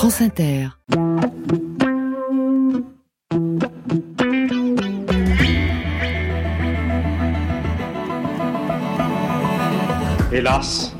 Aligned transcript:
France 0.00 0.22
Inter. 0.22 0.68
Hélas, 10.32 10.96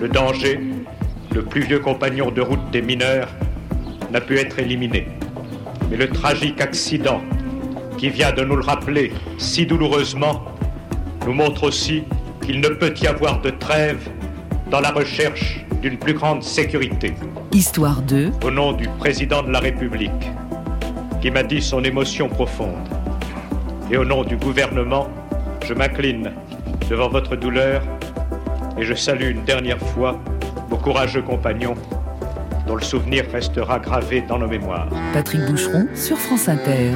le 0.00 0.08
danger, 0.08 0.58
le 1.32 1.44
plus 1.44 1.60
vieux 1.60 1.78
compagnon 1.78 2.32
de 2.32 2.40
route 2.40 2.58
des 2.72 2.82
mineurs, 2.82 3.28
n'a 4.10 4.20
pu 4.20 4.36
être 4.40 4.58
éliminé. 4.58 5.06
Mais 5.88 5.96
le 5.96 6.08
tragique 6.08 6.60
accident 6.60 7.20
qui 7.96 8.08
vient 8.08 8.32
de 8.32 8.42
nous 8.42 8.56
le 8.56 8.64
rappeler 8.64 9.12
si 9.38 9.66
douloureusement 9.66 10.46
nous 11.24 11.32
montre 11.32 11.62
aussi 11.62 12.02
qu'il 12.44 12.58
ne 12.58 12.70
peut 12.70 12.92
y 13.00 13.06
avoir 13.06 13.40
de 13.40 13.50
trêve 13.50 14.10
dans 14.68 14.80
la 14.80 14.90
recherche 14.90 15.64
d'une 15.80 15.96
plus 15.96 16.14
grande 16.14 16.42
sécurité. 16.42 17.14
Histoire 17.54 18.00
2. 18.00 18.30
Au 18.44 18.50
nom 18.50 18.72
du 18.72 18.88
président 18.88 19.42
de 19.42 19.50
la 19.50 19.60
République, 19.60 20.10
qui 21.20 21.30
m'a 21.30 21.42
dit 21.42 21.60
son 21.60 21.84
émotion 21.84 22.30
profonde, 22.30 22.88
et 23.90 23.98
au 23.98 24.06
nom 24.06 24.24
du 24.24 24.36
gouvernement, 24.36 25.08
je 25.66 25.74
m'incline 25.74 26.32
devant 26.88 27.10
votre 27.10 27.36
douleur 27.36 27.82
et 28.78 28.84
je 28.84 28.94
salue 28.94 29.32
une 29.32 29.44
dernière 29.44 29.78
fois 29.78 30.18
vos 30.70 30.78
courageux 30.78 31.20
compagnons 31.20 31.74
dont 32.66 32.76
le 32.76 32.82
souvenir 32.82 33.24
restera 33.30 33.78
gravé 33.78 34.22
dans 34.22 34.38
nos 34.38 34.48
mémoires. 34.48 34.88
Patrick 35.12 35.42
Boucheron 35.42 35.88
sur 35.94 36.16
France 36.16 36.48
Inter. 36.48 36.92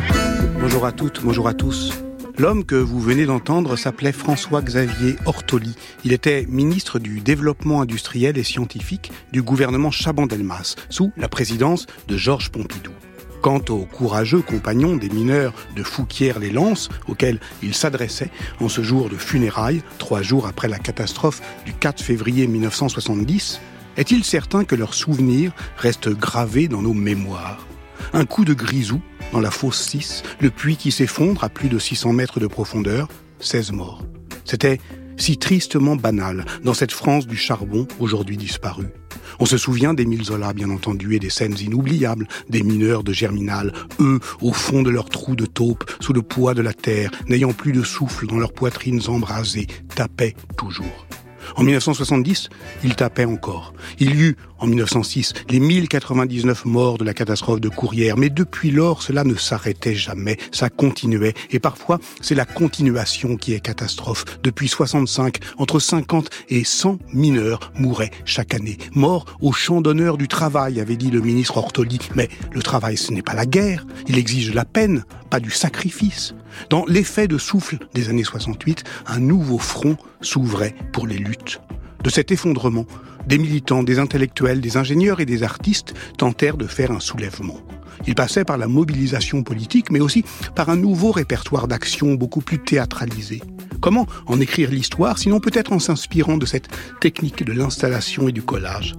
Bonjour 0.59 0.87
à 0.87 0.93
toutes, 0.93 1.23
bonjour 1.23 1.49
à 1.49 1.53
tous. 1.53 2.06
L'homme 2.39 2.67
que 2.67 2.75
vous 2.75 3.01
venez 3.01 3.25
d'entendre 3.25 3.77
s'appelait 3.77 4.13
François-Xavier 4.13 5.17
Ortoli. 5.25 5.75
Il 6.05 6.13
était 6.13 6.45
ministre 6.47 6.99
du 6.99 7.21
Développement 7.21 7.81
industriel 7.81 8.37
et 8.37 8.43
scientifique 8.43 9.11
du 9.33 9.43
gouvernement 9.43 9.91
Chaban-Delmas, 9.91 10.75
sous 10.91 11.13
la 11.17 11.29
présidence 11.29 11.87
de 12.09 12.19
Georges 12.19 12.51
Pompidou. 12.51 12.93
Quant 13.41 13.63
aux 13.71 13.87
courageux 13.87 14.43
compagnons 14.43 14.97
des 14.97 15.09
mineurs 15.09 15.55
de 15.77 15.83
Fouquier-les-Lances, 15.83 16.91
auxquels 17.09 17.41
il 17.63 17.75
s'adressait 17.75 18.31
en 18.61 18.69
ce 18.69 18.83
jour 18.83 19.09
de 19.09 19.17
funérailles, 19.17 19.83
trois 19.97 20.21
jours 20.21 20.47
après 20.47 20.69
la 20.69 20.79
catastrophe 20.79 21.41
du 21.65 21.73
4 21.73 22.03
février 22.03 22.47
1970, 22.47 23.63
est-il 23.97 24.25
certain 24.25 24.65
que 24.65 24.75
leurs 24.75 24.93
souvenirs 24.93 25.53
restent 25.79 26.11
gravés 26.11 26.69
dans 26.69 26.83
nos 26.83 26.93
mémoires? 26.93 27.67
Un 28.13 28.27
coup 28.27 28.45
de 28.45 28.53
grisou 28.53 29.01
dans 29.33 29.41
la 29.41 29.51
fosse 29.51 29.83
6, 29.89 30.23
le 30.41 30.51
puits 30.51 30.77
qui 30.77 30.93
s'effondre 30.93 31.45
à 31.45 31.49
plus 31.49 31.69
de 31.69 31.79
600 31.79 32.13
mètres 32.13 32.41
de 32.41 32.47
profondeur, 32.47 33.09
16 33.41 33.73
morts. 33.73 34.03
C'était 34.45 34.81
si 35.17 35.39
tristement 35.39 35.97
banal 35.97 36.45
dans 36.63 36.75
cette 36.75 36.93
France 36.93 37.27
du 37.27 37.37
charbon 37.37 37.87
aujourd'hui 37.99 38.37
disparue. 38.37 38.93
On 39.39 39.47
se 39.47 39.59
souvient 39.59 39.95
d'Émile 39.95 40.25
Zola, 40.25 40.53
bien 40.53 40.71
entendu, 40.71 41.15
et 41.15 41.19
des 41.19 41.31
scènes 41.31 41.57
inoubliables 41.59 42.27
des 42.49 42.63
mineurs 42.63 43.05
de 43.05 43.13
Germinal, 43.13 43.73
eux, 44.01 44.21
au 44.41 44.53
fond 44.53 44.83
de 44.83 44.91
leurs 44.91 45.11
trous 45.11 45.37
de 45.37 45.47
taupe, 45.47 45.91
sous 46.01 46.13
le 46.13 46.23
poids 46.23 46.55
de 46.55 46.63
la 46.63 46.73
terre, 46.73 47.11
n'ayant 47.29 47.53
plus 47.53 47.73
de 47.73 47.83
souffle 47.83 48.27
dans 48.27 48.39
leurs 48.39 48.53
poitrines 48.53 49.01
embrasées, 49.09 49.67
tapaient 49.95 50.37
toujours. 50.57 51.07
En 51.55 51.63
1970, 51.63 52.49
il 52.85 52.97
tapait 52.97 53.25
encore. 53.25 53.73
Il 53.99 54.15
y 54.15 54.23
eut, 54.23 54.37
en 54.59 54.67
1906, 54.67 55.33
les 55.49 55.61
1099 55.61 56.65
morts 56.65 56.99
de 56.99 57.05
la 57.05 57.15
catastrophe 57.15 57.61
de 57.61 57.69
Courrières. 57.69 58.17
Mais 58.17 58.31
depuis 58.31 58.71
lors, 58.71 59.03
cela 59.03 59.25
ne 59.25 59.35
s'arrêtait 59.35 59.95
jamais. 59.95 60.39
Ça 60.53 60.69
continuait. 60.69 61.35
Et 61.51 61.59
parfois, 61.59 61.99
c'est 62.21 62.35
la 62.35 62.45
continuation 62.45 63.37
qui 63.37 63.53
est 63.53 63.61
catastrophe. 63.61 64.25
Depuis 64.43 64.69
65, 64.69 65.39
entre 65.59 65.79
50 65.79 66.31
et 66.49 66.65
100 66.65 66.99
mineurs 67.13 67.73
mouraient 67.79 68.11
chaque 68.25 68.55
année. 68.55 68.79
Morts 68.95 69.27
au 69.41 69.53
champ 69.53 69.81
d'honneur 69.81 70.17
du 70.17 70.29
travail, 70.29 70.81
avait 70.81 70.97
dit 70.97 71.11
le 71.11 71.21
ministre 71.21 71.57
Ortoli. 71.59 71.99
Mais 72.15 72.29
le 72.53 72.63
travail, 72.63 72.97
ce 72.97 73.13
n'est 73.13 73.23
pas 73.23 73.35
la 73.35 73.47
guerre. 73.47 73.87
Il 74.09 74.19
exige 74.19 74.53
la 74.55 74.65
peine, 74.65 75.05
pas 75.31 75.41
du 75.41 75.51
sacrifice. 75.51 76.35
Dans 76.71 76.85
l'effet 76.87 77.29
de 77.29 77.39
souffle 77.39 77.79
des 77.95 78.09
années 78.09 78.25
68, 78.25 78.85
un 79.07 79.19
nouveau 79.19 79.59
front 79.59 79.97
s'ouvrait 80.21 80.75
pour 80.93 81.07
les 81.07 81.19
luttes. 81.19 81.61
De 82.03 82.11
cet 82.11 82.31
effondrement, 82.31 82.87
des 83.27 83.39
militants, 83.39 83.83
des 83.83 83.99
intellectuels, 83.99 84.61
des 84.61 84.77
ingénieurs 84.77 85.21
et 85.21 85.27
des 85.27 85.43
artistes 85.43 85.95
tentèrent 86.17 86.57
de 86.57 86.67
faire 86.67 86.93
un 86.93 87.01
soulèvement. 87.01 87.61
Il 88.07 88.15
passait 88.15 88.45
par 88.45 88.59
la 88.59 88.69
mobilisation 88.69 89.43
politique, 89.43 89.91
mais 89.91 90.01
aussi 90.01 90.25
par 90.55 90.71
un 90.71 90.77
nouveau 90.77 91.11
répertoire 91.11 91.67
d'action 91.67 92.15
beaucoup 92.15 92.41
plus 92.41 92.59
théâtralisé. 92.59 93.43
Comment 93.81 94.07
en 94.27 94.41
écrire 94.41 94.71
l'histoire, 94.71 95.19
sinon 95.19 95.41
peut-être 95.41 95.73
en 95.73 95.79
s'inspirant 95.79 96.37
de 96.37 96.47
cette 96.47 96.69
technique 97.01 97.45
de 97.45 97.53
l'installation 97.53 98.29
et 98.29 98.33
du 98.33 98.43
collage? 98.43 98.95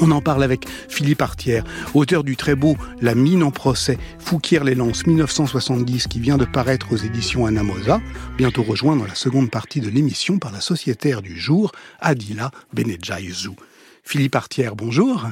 On 0.00 0.10
en 0.10 0.20
parle 0.20 0.42
avec 0.42 0.66
Philippe 0.88 1.22
Artière, 1.22 1.64
auteur 1.94 2.24
du 2.24 2.36
très 2.36 2.54
beau 2.54 2.76
La 3.00 3.14
mine 3.14 3.42
en 3.42 3.50
procès, 3.50 3.98
Fouquier-les-Lances 4.18 5.06
1970, 5.06 6.06
qui 6.08 6.20
vient 6.20 6.38
de 6.38 6.44
paraître 6.44 6.92
aux 6.92 6.96
éditions 6.96 7.46
Anamosa, 7.46 8.00
bientôt 8.36 8.62
rejoint 8.62 8.96
dans 8.96 9.06
la 9.06 9.14
seconde 9.14 9.50
partie 9.50 9.80
de 9.80 9.88
l'émission 9.88 10.38
par 10.38 10.52
la 10.52 10.60
sociétaire 10.60 11.22
du 11.22 11.38
jour, 11.38 11.72
Adila 12.00 12.50
Benedjaïzou. 12.72 13.56
Philippe 14.02 14.36
Artière, 14.36 14.74
bonjour. 14.74 15.26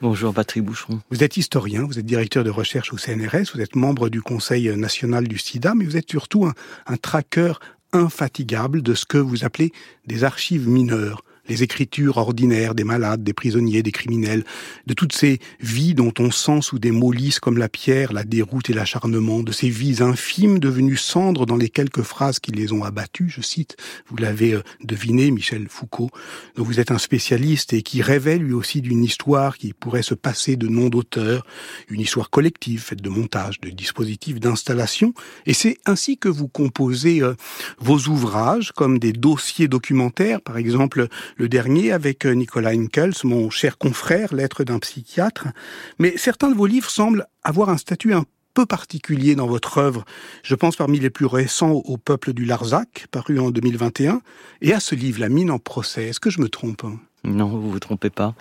Bonjour 0.00 0.34
Patrick 0.34 0.64
Boucheron. 0.64 1.00
Vous 1.10 1.22
êtes 1.22 1.36
historien, 1.36 1.84
vous 1.84 1.98
êtes 1.98 2.06
directeur 2.06 2.44
de 2.44 2.50
recherche 2.50 2.92
au 2.92 2.98
CNRS, 2.98 3.52
vous 3.54 3.60
êtes 3.60 3.76
membre 3.76 4.08
du 4.08 4.22
Conseil 4.22 4.74
national 4.76 5.28
du 5.28 5.38
SIDA, 5.38 5.74
mais 5.74 5.84
vous 5.84 5.96
êtes 5.96 6.10
surtout 6.10 6.46
un, 6.46 6.54
un 6.86 6.96
traqueur 6.96 7.60
infatigable 7.92 8.82
de 8.82 8.94
ce 8.94 9.04
que 9.04 9.18
vous 9.18 9.44
appelez 9.44 9.72
des 10.06 10.24
archives 10.24 10.68
mineures 10.68 11.22
les 11.48 11.62
écritures 11.62 12.18
ordinaires 12.18 12.74
des 12.74 12.84
malades, 12.84 13.24
des 13.24 13.32
prisonniers, 13.32 13.82
des 13.82 13.92
criminels, 13.92 14.44
de 14.86 14.94
toutes 14.94 15.12
ces 15.12 15.40
vies 15.60 15.94
dont 15.94 16.12
on 16.18 16.30
sent 16.30 16.62
sous 16.62 16.78
des 16.78 16.92
mots 16.92 17.12
lisses 17.12 17.40
comme 17.40 17.58
la 17.58 17.68
pierre, 17.68 18.12
la 18.12 18.24
déroute 18.24 18.70
et 18.70 18.72
l'acharnement, 18.72 19.42
de 19.42 19.52
ces 19.52 19.68
vies 19.68 20.02
infimes 20.02 20.58
devenues 20.58 20.96
cendres 20.96 21.46
dans 21.46 21.56
les 21.56 21.68
quelques 21.68 22.02
phrases 22.02 22.38
qui 22.38 22.52
les 22.52 22.72
ont 22.72 22.84
abattues, 22.84 23.28
je 23.28 23.40
cite, 23.40 23.76
vous 24.08 24.16
l'avez 24.16 24.54
euh, 24.54 24.62
deviné, 24.84 25.30
Michel 25.30 25.66
Foucault, 25.68 26.10
dont 26.56 26.64
vous 26.64 26.80
êtes 26.80 26.90
un 26.90 26.98
spécialiste 26.98 27.72
et 27.72 27.82
qui 27.82 28.02
révèle 28.02 28.42
lui 28.42 28.52
aussi 28.52 28.80
d'une 28.80 29.02
histoire 29.02 29.58
qui 29.58 29.72
pourrait 29.72 30.02
se 30.02 30.14
passer 30.14 30.56
de 30.56 30.68
noms 30.68 30.88
d'auteurs, 30.88 31.44
une 31.88 32.00
histoire 32.00 32.30
collective 32.30 32.80
faite 32.80 33.02
de 33.02 33.08
montage, 33.08 33.60
de 33.60 33.70
dispositifs 33.70 34.38
d'installation, 34.38 35.12
et 35.46 35.54
c'est 35.54 35.78
ainsi 35.86 36.18
que 36.18 36.28
vous 36.28 36.48
composez 36.48 37.22
euh, 37.22 37.34
vos 37.78 37.98
ouvrages 38.08 38.72
comme 38.72 38.98
des 38.98 39.12
dossiers 39.12 39.68
documentaires, 39.68 40.40
par 40.40 40.56
exemple 40.56 41.08
le 41.36 41.48
dernier 41.48 41.92
avec 41.92 42.26
euh, 42.26 42.32
Nicolas 42.32 42.70
Inkels, 42.70 43.14
mon 43.24 43.50
cher 43.50 43.78
confrère, 43.78 44.34
lettre 44.34 44.64
d'un 44.64 44.78
psychiatre. 44.78 45.48
Mais 45.98 46.16
certains 46.16 46.50
de 46.50 46.54
vos 46.54 46.66
livres 46.66 46.90
semblent 46.90 47.26
avoir 47.42 47.68
un 47.68 47.76
statut 47.76 48.14
un 48.14 48.24
peu 48.54 48.66
particulier 48.66 49.34
dans 49.34 49.46
votre 49.46 49.78
œuvre. 49.78 50.04
Je 50.42 50.54
pense 50.54 50.76
parmi 50.76 50.98
les 51.00 51.10
plus 51.10 51.26
récents 51.26 51.72
au 51.72 51.96
Peuple 51.96 52.32
du 52.32 52.44
Larzac, 52.44 53.06
paru 53.10 53.38
en 53.38 53.50
2021, 53.50 54.20
et 54.60 54.72
à 54.72 54.80
ce 54.80 54.94
livre, 54.94 55.20
La 55.20 55.28
mine 55.28 55.50
en 55.50 55.58
procès. 55.58 56.08
Est-ce 56.08 56.20
que 56.20 56.30
je 56.30 56.40
me 56.40 56.48
trompe 56.48 56.84
Non, 57.24 57.48
vous 57.48 57.70
vous 57.70 57.80
trompez 57.80 58.10
pas. 58.10 58.34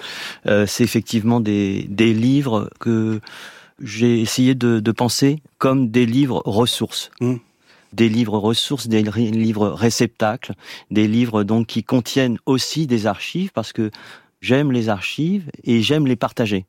Euh, 0.47 0.66
c'est 0.66 0.84
effectivement 0.84 1.40
des, 1.40 1.85
des 1.90 2.13
livres 2.13 2.69
que 2.79 3.22
j'ai 3.81 4.19
essayé 4.22 4.53
de, 4.53 4.79
de, 4.79 4.91
penser 4.91 5.41
comme 5.58 5.90
des 5.90 6.06
livres 6.06 6.41
ressources. 6.46 7.09
Hum 7.22 7.40
des 7.94 8.09
livres 8.09 8.38
ressources, 8.38 8.88
des 8.88 9.03
livres 9.03 9.69
réceptacles, 9.69 10.53
des 10.90 11.07
livres 11.07 11.44
donc 11.44 11.68
qui 11.68 11.84
contiennent 11.84 12.38
aussi 12.46 12.88
des 12.88 13.07
archives 13.07 13.52
parce 13.53 13.74
que 13.74 13.91
j'aime 14.41 14.72
les 14.72 14.90
archives 14.90 15.50
et 15.63 15.81
j'aime 15.81 16.07
les 16.07 16.16
partager. 16.16 16.66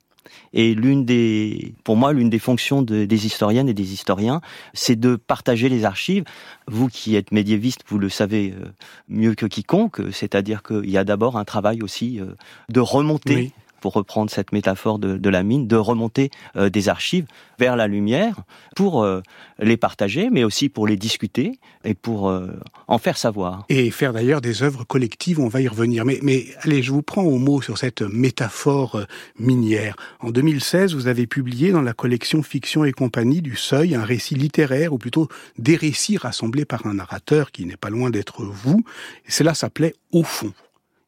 Et 0.53 0.75
l'une 0.75 1.05
des, 1.05 1.75
pour 1.85 1.97
moi, 1.97 2.13
l'une 2.13 2.31
des 2.31 2.39
fonctions 2.39 2.83
des 2.83 3.27
historiennes 3.27 3.69
et 3.69 3.75
des 3.75 3.93
historiens, 3.93 4.41
c'est 4.75 4.99
de 4.99 5.17
partager 5.17 5.69
les 5.69 5.85
archives. 5.85 6.25
Vous 6.69 6.89
qui 6.89 7.17
êtes 7.17 7.33
médiéviste, 7.33 7.83
vous 7.89 7.99
le 7.99 8.09
savez 8.09 8.55
euh, 8.57 8.67
mieux 9.09 9.35
que 9.35 9.47
quiconque, 9.47 10.01
c'est-à-dire 10.13 10.63
qu'il 10.63 10.91
y 10.91 10.97
a 10.97 11.05
d'abord 11.05 11.37
un 11.37 11.45
travail 11.45 11.83
aussi 11.83 12.21
euh, 12.21 12.35
de 12.69 12.81
remonter 12.81 13.53
pour 13.83 13.93
reprendre 13.93 14.31
cette 14.31 14.53
métaphore 14.53 14.99
de, 15.01 15.29
la 15.29 15.43
mine, 15.43 15.67
de 15.67 15.77
remonter 15.77 16.31
euh, 16.57 16.71
des 16.71 16.89
archives 16.89 17.27
vers 17.59 17.77
la 17.77 17.89
lumière 17.89 18.37
pour 18.77 19.03
euh, 19.03 19.21
les 19.59 19.77
partager, 19.77 20.31
mais 20.31 20.45
aussi 20.45 20.69
pour 20.69 20.87
les 20.87 20.97
discuter 20.97 21.59
et 21.85 21.95
pour 21.95 22.31
euh, 22.31 22.47
en 22.87 22.99
faire 22.99 23.19
savoir. 23.19 23.65
Et 23.69 23.91
faire 23.91 24.13
d'ailleurs 24.13 24.41
des 24.41 24.63
œuvres 24.63 24.85
collectives, 24.85 25.41
on 25.41 25.49
va 25.49 25.61
y 25.61 25.69
revenir. 25.69 26.05
Mais, 26.05 26.21
mais 26.23 26.47
allez, 26.63 26.83
je 26.83 26.93
vous 26.93 27.03
prends 27.03 27.25
au 27.25 27.39
mot 27.39 27.61
sur 27.61 27.77
cette 27.77 28.03
métaphore 28.03 29.03
minière. 29.39 29.97
En 30.21 30.31
2016, 30.31 30.95
vous 30.95 31.09
avez 31.09 31.27
publié 31.27 31.73
dans 31.73 31.83
la 31.83 31.93
collection 31.93 32.43
Fiction 32.43 32.85
et 32.85 32.93
compagnie 32.93 33.43
du 33.43 33.57
Seuil 33.57 33.97
un 33.97 34.05
récit 34.05 34.37
littéraire, 34.37 34.93
ou 34.93 34.99
plutôt 34.99 35.29
des 35.59 35.75
récits 35.75 36.19
rassemblés 36.19 36.65
par 36.65 36.87
un 36.87 36.95
narrateur 36.95 37.51
qui 37.51 37.67
n'est 37.67 37.77
pas 37.77 37.91
loin 37.91 38.11
d'être 38.11 38.45
vous. 38.45 38.85
Et 39.27 39.33
cela 39.33 39.55
s'appelait 39.55 39.95
Au 40.13 40.23
fond. 40.23 40.53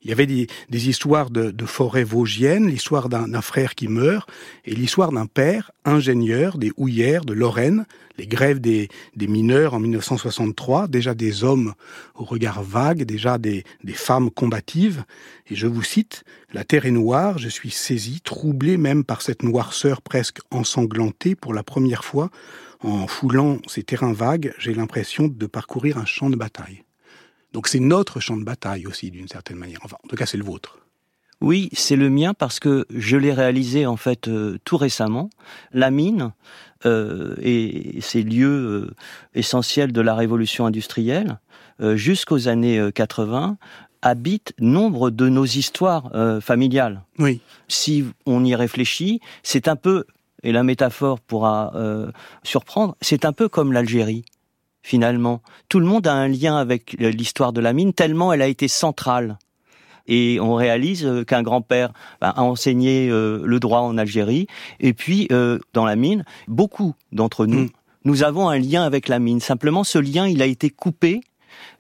Il 0.05 0.11
y 0.11 0.13
avait 0.13 0.27
des, 0.27 0.49
histoires 0.89 1.31
de, 1.31 1.51
de 1.51 1.65
forêts 1.65 2.05
vosgiennes, 2.05 2.69
l'histoire 2.69 3.09
d'un 3.09 3.41
frère 3.41 3.75
qui 3.75 3.89
meurt, 3.89 4.29
et 4.67 4.75
l'histoire 4.75 5.13
d'un 5.13 5.25
père 5.27 5.73
ingénieur 5.87 6.59
des 6.59 6.73
houillères 6.77 7.25
de 7.25 7.33
Lorraine, 7.33 7.87
les 8.19 8.27
grèves 8.27 8.61
des, 8.61 8.89
mineurs 9.17 9.75
en 9.75 9.81
1963, 9.81 10.89
déjà 10.89 11.15
des 11.15 11.43
hommes 11.43 11.73
au 12.15 12.25
regard 12.25 12.63
vague, 12.63 13.05
déjà 13.05 13.39
des, 13.39 13.65
des 13.83 13.95
femmes 13.95 14.31
combatives. 14.31 15.05
Et 15.51 15.55
je 15.55 15.67
vous 15.67 15.83
cite, 15.83 16.25
La 16.53 16.65
terre 16.65 16.85
est 16.85 16.91
noire, 16.91 17.39
je 17.39 17.49
suis 17.49 17.71
saisi, 17.71 18.21
troublé 18.21 18.77
même 18.77 19.05
par 19.05 19.23
cette 19.23 19.43
noirceur 19.43 20.03
presque 20.03 20.41
ensanglantée 20.51 21.35
pour 21.35 21.55
la 21.55 21.63
première 21.63 22.05
fois. 22.05 22.31
En 22.81 23.07
foulant 23.07 23.59
ces 23.67 23.83
terrains 23.83 24.13
vagues, 24.13 24.53
j'ai 24.59 24.75
l'impression 24.75 25.29
de 25.29 25.47
parcourir 25.47 25.97
un 25.97 26.05
champ 26.05 26.29
de 26.29 26.37
bataille. 26.37 26.85
Donc 27.55 27.69
c'est 27.69 27.81
notre 27.81 28.21
champ 28.21 28.37
de 28.37 28.45
bataille 28.45 28.87
aussi, 28.87 29.11
d'une 29.11 29.29
certaine 29.29 29.57
manière. 29.57 29.79
Enfin, 29.85 29.97
en 30.05 30.09
tout 30.09 30.17
cas, 30.17 30.27
c'est 30.27 30.37
le 30.37 30.45
vôtre. 30.45 30.81
Oui, 31.41 31.71
c'est 31.73 31.97
le 31.97 32.11
mien 32.11 32.35
parce 32.35 32.59
que 32.59 32.85
je 32.91 33.17
l'ai 33.17 33.33
réalisé 33.33 33.87
en 33.87 33.97
fait 33.97 34.29
euh, 34.29 34.59
tout 34.65 34.77
récemment. 34.77 35.31
La 35.73 35.91
mine 35.91 36.33
euh, 36.85 37.37
et 37.41 37.99
ces 38.01 38.23
lieux 38.23 38.49
euh, 38.89 38.95
essentiels 39.35 39.93
de 39.93 40.01
la 40.01 40.15
révolution 40.15 40.67
industrielle 40.67 41.39
jusqu'aux 41.81 42.47
années 42.47 42.81
80 42.95 43.59
habitent 44.01 44.55
nombre 44.61 45.11
de 45.11 45.29
nos 45.29 45.45
histoires 45.45 46.13
familiales. 46.41 47.03
Oui. 47.19 47.41
Si 47.67 48.05
on 48.27 48.45
y 48.45 48.55
réfléchit, 48.55 49.19
c'est 49.43 49.67
un 49.67 49.75
peu 49.75 50.05
et 50.45 50.53
la 50.53 50.63
métaphore 50.63 51.19
pourra 51.19 51.73
surprendre, 52.45 52.97
c'est 53.01 53.25
un 53.25 53.33
peu 53.33 53.49
comme 53.49 53.73
l'Algérie 53.73 54.25
finalement. 54.85 55.41
Tout 55.69 55.81
le 55.81 55.87
monde 55.87 56.07
a 56.07 56.13
un 56.13 56.29
lien 56.29 56.57
avec 56.57 56.97
euh, 57.01 57.11
l'histoire 57.11 57.53
de 57.53 57.61
la 57.61 57.73
mine, 57.73 57.93
tellement 57.93 58.33
elle 58.33 58.43
a 58.43 58.47
été 58.47 58.69
centrale. 58.69 59.39
Et 60.07 60.39
on 60.41 60.55
réalise 60.55 61.07
euh, 61.07 61.25
qu'un 61.25 61.43
grand-père 61.43 61.93
ben, 62.21 62.33
a 62.37 62.43
enseigné 62.43 63.09
euh, 63.09 63.43
le 63.45 63.59
droit 63.59 63.81
en 63.81 63.97
Algérie. 63.97 64.47
Et 64.79 64.93
puis, 64.93 65.29
dans 65.73 65.85
la 65.85 65.97
mine, 65.97 66.25
beaucoup 66.47 66.95
d'entre 67.11 67.47
nous, 67.47 67.63
mm. 67.63 67.71
nous 68.05 68.23
avons 68.23 68.49
un 68.49 68.59
lien 68.59 68.85
avec 68.85 69.09
la 69.09 69.19
mine. 69.19 69.41
Simplement, 69.41 69.83
ce 69.83 69.99
lien, 69.99 70.29
il 70.29 70.43
a 70.43 70.47
été 70.47 70.69
coupé 70.69 71.23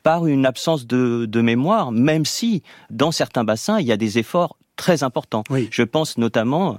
par 0.03 0.27
une 0.27 0.47
absence 0.47 0.87
de, 0.87 1.41
mémoire, 1.41 1.93
même 1.93 2.25
si, 2.25 2.63
dans 2.91 3.13
certains 3.13 3.45
bassins, 3.45 3.81
il 3.81 3.87
y 3.87 3.93
a 3.93 3.97
des 3.99 4.19
efforts 4.19 4.57
très 4.77 5.03
importants. 5.03 5.45
Je 5.71 5.83
pense 5.83 6.17
notamment, 6.17 6.79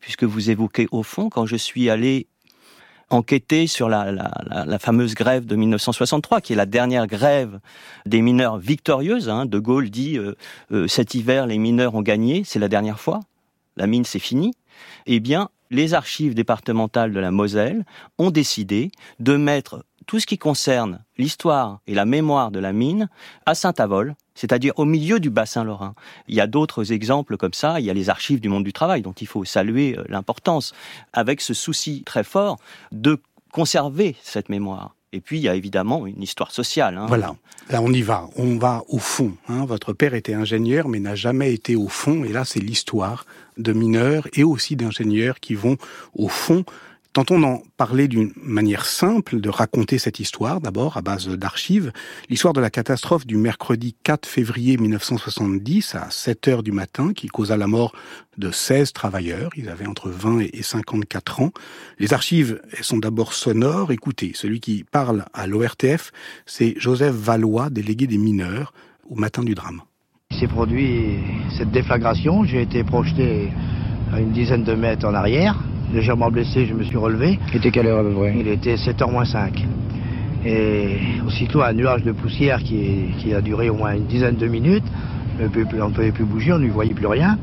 puisque 0.00 0.24
vous 0.24 0.50
évoquez 0.50 0.88
au 0.92 1.02
fond, 1.02 1.28
quand 1.28 1.44
je 1.44 1.56
suis 1.56 1.90
allé 1.90 2.26
enquêter 3.10 3.66
sur 3.66 3.88
la, 3.88 4.78
fameuse 4.78 5.14
grève 5.14 5.46
de 5.46 5.56
1963, 5.56 6.40
qui 6.40 6.52
est 6.52 6.56
la 6.56 6.66
dernière 6.66 7.06
grève 7.06 7.60
des 8.06 8.22
mineurs 8.22 8.58
victorieuse. 8.58 9.28
Hein. 9.28 9.46
De 9.46 9.58
Gaulle 9.58 9.90
dit 9.90 10.18
euh, 10.18 10.34
euh, 10.72 10.86
cet 10.88 11.14
hiver 11.14 11.46
les 11.46 11.58
mineurs 11.58 11.94
ont 11.94 12.02
gagné, 12.02 12.42
c'est 12.44 12.58
la 12.58 12.68
dernière 12.68 13.00
fois, 13.00 13.20
la 13.76 13.86
mine 13.86 14.04
c'est 14.04 14.18
fini. 14.18 14.54
Eh 15.06 15.20
bien, 15.20 15.48
les 15.70 15.94
archives 15.94 16.34
départementales 16.34 17.12
de 17.12 17.20
la 17.20 17.30
Moselle 17.30 17.84
ont 18.18 18.30
décidé 18.30 18.90
de 19.20 19.36
mettre 19.36 19.84
tout 20.06 20.20
ce 20.20 20.26
qui 20.26 20.38
concerne 20.38 21.04
l'histoire 21.18 21.80
et 21.86 21.94
la 21.94 22.06
mémoire 22.06 22.50
de 22.50 22.58
la 22.58 22.72
mine 22.72 23.08
à 23.44 23.54
Saint-Avold, 23.54 24.14
c'est-à-dire 24.38 24.72
au 24.76 24.84
milieu 24.84 25.18
du 25.18 25.30
bassin 25.30 25.64
lorrain. 25.64 25.94
Il 26.28 26.36
y 26.36 26.40
a 26.40 26.46
d'autres 26.46 26.92
exemples 26.92 27.36
comme 27.36 27.54
ça, 27.54 27.80
il 27.80 27.86
y 27.86 27.90
a 27.90 27.94
les 27.94 28.08
archives 28.08 28.40
du 28.40 28.48
monde 28.48 28.62
du 28.62 28.72
travail 28.72 29.02
dont 29.02 29.12
il 29.12 29.26
faut 29.26 29.44
saluer 29.44 29.98
euh, 29.98 30.04
l'importance, 30.08 30.72
avec 31.12 31.40
ce 31.40 31.54
souci 31.54 32.04
très 32.04 32.22
fort 32.22 32.58
de 32.92 33.20
conserver 33.52 34.14
cette 34.22 34.48
mémoire. 34.48 34.94
Et 35.12 35.20
puis, 35.20 35.38
il 35.38 35.42
y 35.42 35.48
a 35.48 35.54
évidemment 35.54 36.06
une 36.06 36.22
histoire 36.22 36.52
sociale. 36.52 36.98
Hein. 36.98 37.06
Voilà, 37.08 37.34
là 37.70 37.80
on 37.82 37.90
y 37.90 38.02
va, 38.02 38.28
on 38.36 38.58
va 38.58 38.84
au 38.88 38.98
fond. 38.98 39.32
Hein. 39.48 39.64
Votre 39.64 39.92
père 39.94 40.14
était 40.14 40.34
ingénieur, 40.34 40.86
mais 40.86 41.00
n'a 41.00 41.14
jamais 41.14 41.52
été 41.52 41.74
au 41.76 41.88
fond. 41.88 42.24
Et 42.24 42.28
là, 42.28 42.44
c'est 42.44 42.60
l'histoire 42.60 43.24
de 43.56 43.72
mineurs 43.72 44.28
et 44.34 44.44
aussi 44.44 44.76
d'ingénieurs 44.76 45.40
qui 45.40 45.54
vont 45.54 45.78
au 46.14 46.28
fond 46.28 46.64
Tentons 47.14 47.40
d'en 47.40 47.62
parler 47.78 48.06
d'une 48.06 48.32
manière 48.36 48.84
simple, 48.84 49.40
de 49.40 49.48
raconter 49.48 49.98
cette 49.98 50.20
histoire, 50.20 50.60
d'abord 50.60 50.98
à 50.98 51.00
base 51.00 51.26
d'archives. 51.26 51.90
L'histoire 52.28 52.52
de 52.52 52.60
la 52.60 52.68
catastrophe 52.68 53.26
du 53.26 53.36
mercredi 53.36 53.96
4 54.04 54.26
février 54.26 54.76
1970 54.76 55.94
à 55.94 56.10
7 56.10 56.48
heures 56.48 56.62
du 56.62 56.70
matin 56.70 57.14
qui 57.14 57.28
causa 57.28 57.56
la 57.56 57.66
mort 57.66 57.92
de 58.36 58.50
16 58.50 58.92
travailleurs. 58.92 59.50
Ils 59.56 59.70
avaient 59.70 59.86
entre 59.86 60.10
20 60.10 60.40
et 60.52 60.62
54 60.62 61.40
ans. 61.40 61.50
Les 61.98 62.12
archives 62.12 62.60
sont 62.82 62.98
d'abord 62.98 63.32
sonores. 63.32 63.90
Écoutez, 63.90 64.32
celui 64.34 64.60
qui 64.60 64.84
parle 64.84 65.24
à 65.32 65.46
l'ORTF, 65.46 66.12
c'est 66.44 66.74
Joseph 66.76 67.14
Valois, 67.14 67.70
délégué 67.70 68.06
des 68.06 68.18
mineurs, 68.18 68.74
au 69.08 69.14
matin 69.14 69.42
du 69.42 69.54
drame. 69.54 69.80
Il 70.30 70.38
s'est 70.38 70.46
produit 70.46 71.20
cette 71.56 71.70
déflagration. 71.70 72.44
J'ai 72.44 72.60
été 72.60 72.84
projeté 72.84 73.50
à 74.12 74.20
une 74.20 74.32
dizaine 74.32 74.62
de 74.62 74.74
mètres 74.74 75.06
en 75.06 75.14
arrière 75.14 75.58
légèrement 75.92 76.30
blessé, 76.30 76.66
je 76.66 76.74
me 76.74 76.82
suis 76.82 76.96
relevé. 76.96 77.38
Il 77.50 77.56
était 77.56 77.70
quelle 77.70 77.86
heure 77.86 78.00
à 78.00 78.02
peu 78.02 78.10
près 78.14 78.34
Il 78.38 78.48
était 78.48 78.74
7h 78.74 79.10
moins 79.10 79.24
5. 79.24 79.66
Et 80.44 80.96
aussitôt 81.26 81.62
un 81.62 81.72
nuage 81.72 82.04
de 82.04 82.12
poussière 82.12 82.62
qui, 82.62 83.34
a 83.34 83.40
duré 83.40 83.70
au 83.70 83.74
moins 83.74 83.94
une 83.94 84.06
dizaine 84.06 84.36
de 84.36 84.46
minutes. 84.46 84.84
On 85.40 85.44
ne 85.44 85.92
pouvait 85.92 86.12
plus 86.12 86.24
bouger, 86.24 86.52
on 86.52 86.58
ne 86.58 86.68
voyait 86.68 86.94
plus 86.94 87.06
rien. 87.06 87.38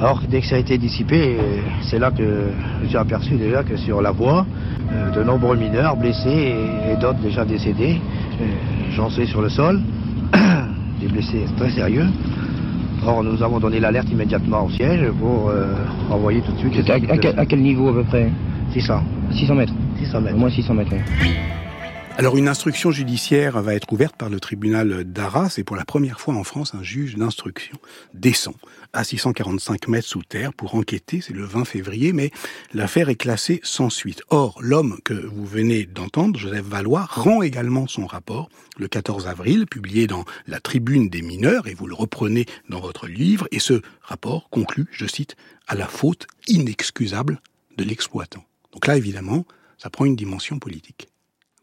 Or, 0.00 0.22
dès 0.28 0.40
que 0.40 0.46
ça 0.46 0.56
a 0.56 0.58
été 0.58 0.76
dissipé, 0.76 1.36
c'est 1.82 1.98
là 1.98 2.10
que 2.10 2.48
j'ai 2.88 2.98
aperçu 2.98 3.34
déjà 3.34 3.62
que 3.62 3.76
sur 3.76 4.02
la 4.02 4.10
voie, 4.10 4.44
euh, 4.92 5.10
de 5.10 5.22
nombreux 5.22 5.56
mineurs 5.56 5.96
blessés 5.96 6.52
et, 6.90 6.96
d'autres 7.00 7.20
déjà 7.20 7.44
décédés, 7.44 8.00
euh, 8.40 8.44
j'en 8.90 9.08
sais 9.08 9.24
sur 9.24 9.40
le 9.40 9.48
sol, 9.48 9.80
des 11.00 11.06
blessés 11.06 11.44
très 11.56 11.70
sérieux. 11.70 12.06
Or, 13.06 13.22
nous 13.22 13.42
avons 13.42 13.60
donné 13.60 13.80
l'alerte 13.80 14.10
immédiatement 14.10 14.64
au 14.64 14.70
siège 14.70 15.10
pour 15.20 15.50
euh, 15.50 15.74
envoyer 16.10 16.40
tout 16.40 16.52
de 16.52 16.58
suite... 16.58 16.88
À, 16.88 16.94
à, 16.94 17.46
quel, 17.46 17.60
niveau 17.60 17.90
à 17.90 17.92
peu 17.92 18.04
près? 18.04 18.30
600. 18.72 19.02
600 19.32 19.54
mètres 19.54 19.74
600 19.98 20.20
mètres. 20.22 20.36
Au 20.36 20.38
moins 20.38 20.50
600 20.50 20.74
mètres. 20.74 20.90
Alors 22.16 22.36
une 22.36 22.46
instruction 22.46 22.92
judiciaire 22.92 23.60
va 23.60 23.74
être 23.74 23.92
ouverte 23.92 24.14
par 24.14 24.30
le 24.30 24.38
tribunal 24.38 25.02
d'Arras 25.02 25.56
et 25.58 25.64
pour 25.64 25.74
la 25.74 25.84
première 25.84 26.20
fois 26.20 26.34
en 26.34 26.44
France, 26.44 26.72
un 26.72 26.82
juge 26.84 27.16
d'instruction 27.16 27.76
descend 28.14 28.54
à 28.92 29.02
645 29.02 29.88
mètres 29.88 30.06
sous 30.06 30.22
terre 30.22 30.54
pour 30.54 30.76
enquêter, 30.76 31.20
c'est 31.20 31.34
le 31.34 31.44
20 31.44 31.64
février, 31.64 32.12
mais 32.12 32.30
l'affaire 32.72 33.08
est 33.08 33.16
classée 33.16 33.58
sans 33.64 33.90
suite. 33.90 34.22
Or, 34.30 34.56
l'homme 34.62 35.00
que 35.04 35.12
vous 35.12 35.44
venez 35.44 35.86
d'entendre, 35.86 36.38
Joseph 36.38 36.64
Valois, 36.64 37.04
rend 37.10 37.42
également 37.42 37.88
son 37.88 38.06
rapport 38.06 38.48
le 38.78 38.86
14 38.86 39.26
avril, 39.26 39.66
publié 39.66 40.06
dans 40.06 40.24
la 40.46 40.60
Tribune 40.60 41.08
des 41.08 41.20
mineurs, 41.20 41.66
et 41.66 41.74
vous 41.74 41.88
le 41.88 41.96
reprenez 41.96 42.46
dans 42.68 42.80
votre 42.80 43.08
livre, 43.08 43.48
et 43.50 43.58
ce 43.58 43.82
rapport 44.02 44.48
conclut, 44.50 44.86
je 44.92 45.06
cite, 45.06 45.34
à 45.66 45.74
la 45.74 45.88
faute 45.88 46.28
inexcusable 46.46 47.40
de 47.76 47.82
l'exploitant. 47.82 48.44
Donc 48.72 48.86
là, 48.86 48.96
évidemment, 48.96 49.44
ça 49.78 49.90
prend 49.90 50.04
une 50.04 50.16
dimension 50.16 50.60
politique. 50.60 51.08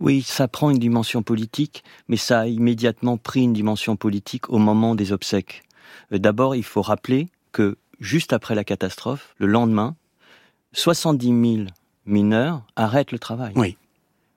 Oui, 0.01 0.24
ça 0.24 0.48
prend 0.48 0.71
une 0.71 0.80
dimension 0.80 1.21
politique, 1.21 1.83
mais 2.07 2.18
ça 2.18 2.42
a 2.42 2.48
immédiatement 2.48 3.18
pris 3.18 3.44
une 3.44 3.53
dimension 3.53 3.95
politique 3.95 4.50
au 4.50 4.57
moment 4.57 4.95
des 4.95 5.12
obsèques. 5.12 5.63
Euh, 6.12 6.18
d'abord, 6.18 6.56
il 6.56 6.63
faut 6.63 6.81
rappeler 6.81 7.30
que 7.51 7.77
juste 8.00 8.33
après 8.33 8.56
la 8.56 8.63
catastrophe, 8.63 9.36
le 9.38 9.48
lendemain, 9.48 9.95
70 10.74 11.27
000 11.56 11.68
mineurs 12.06 12.63
arrêtent 12.75 13.12
le 13.12 13.20
travail. 13.20 13.53
Oui. 13.55 13.77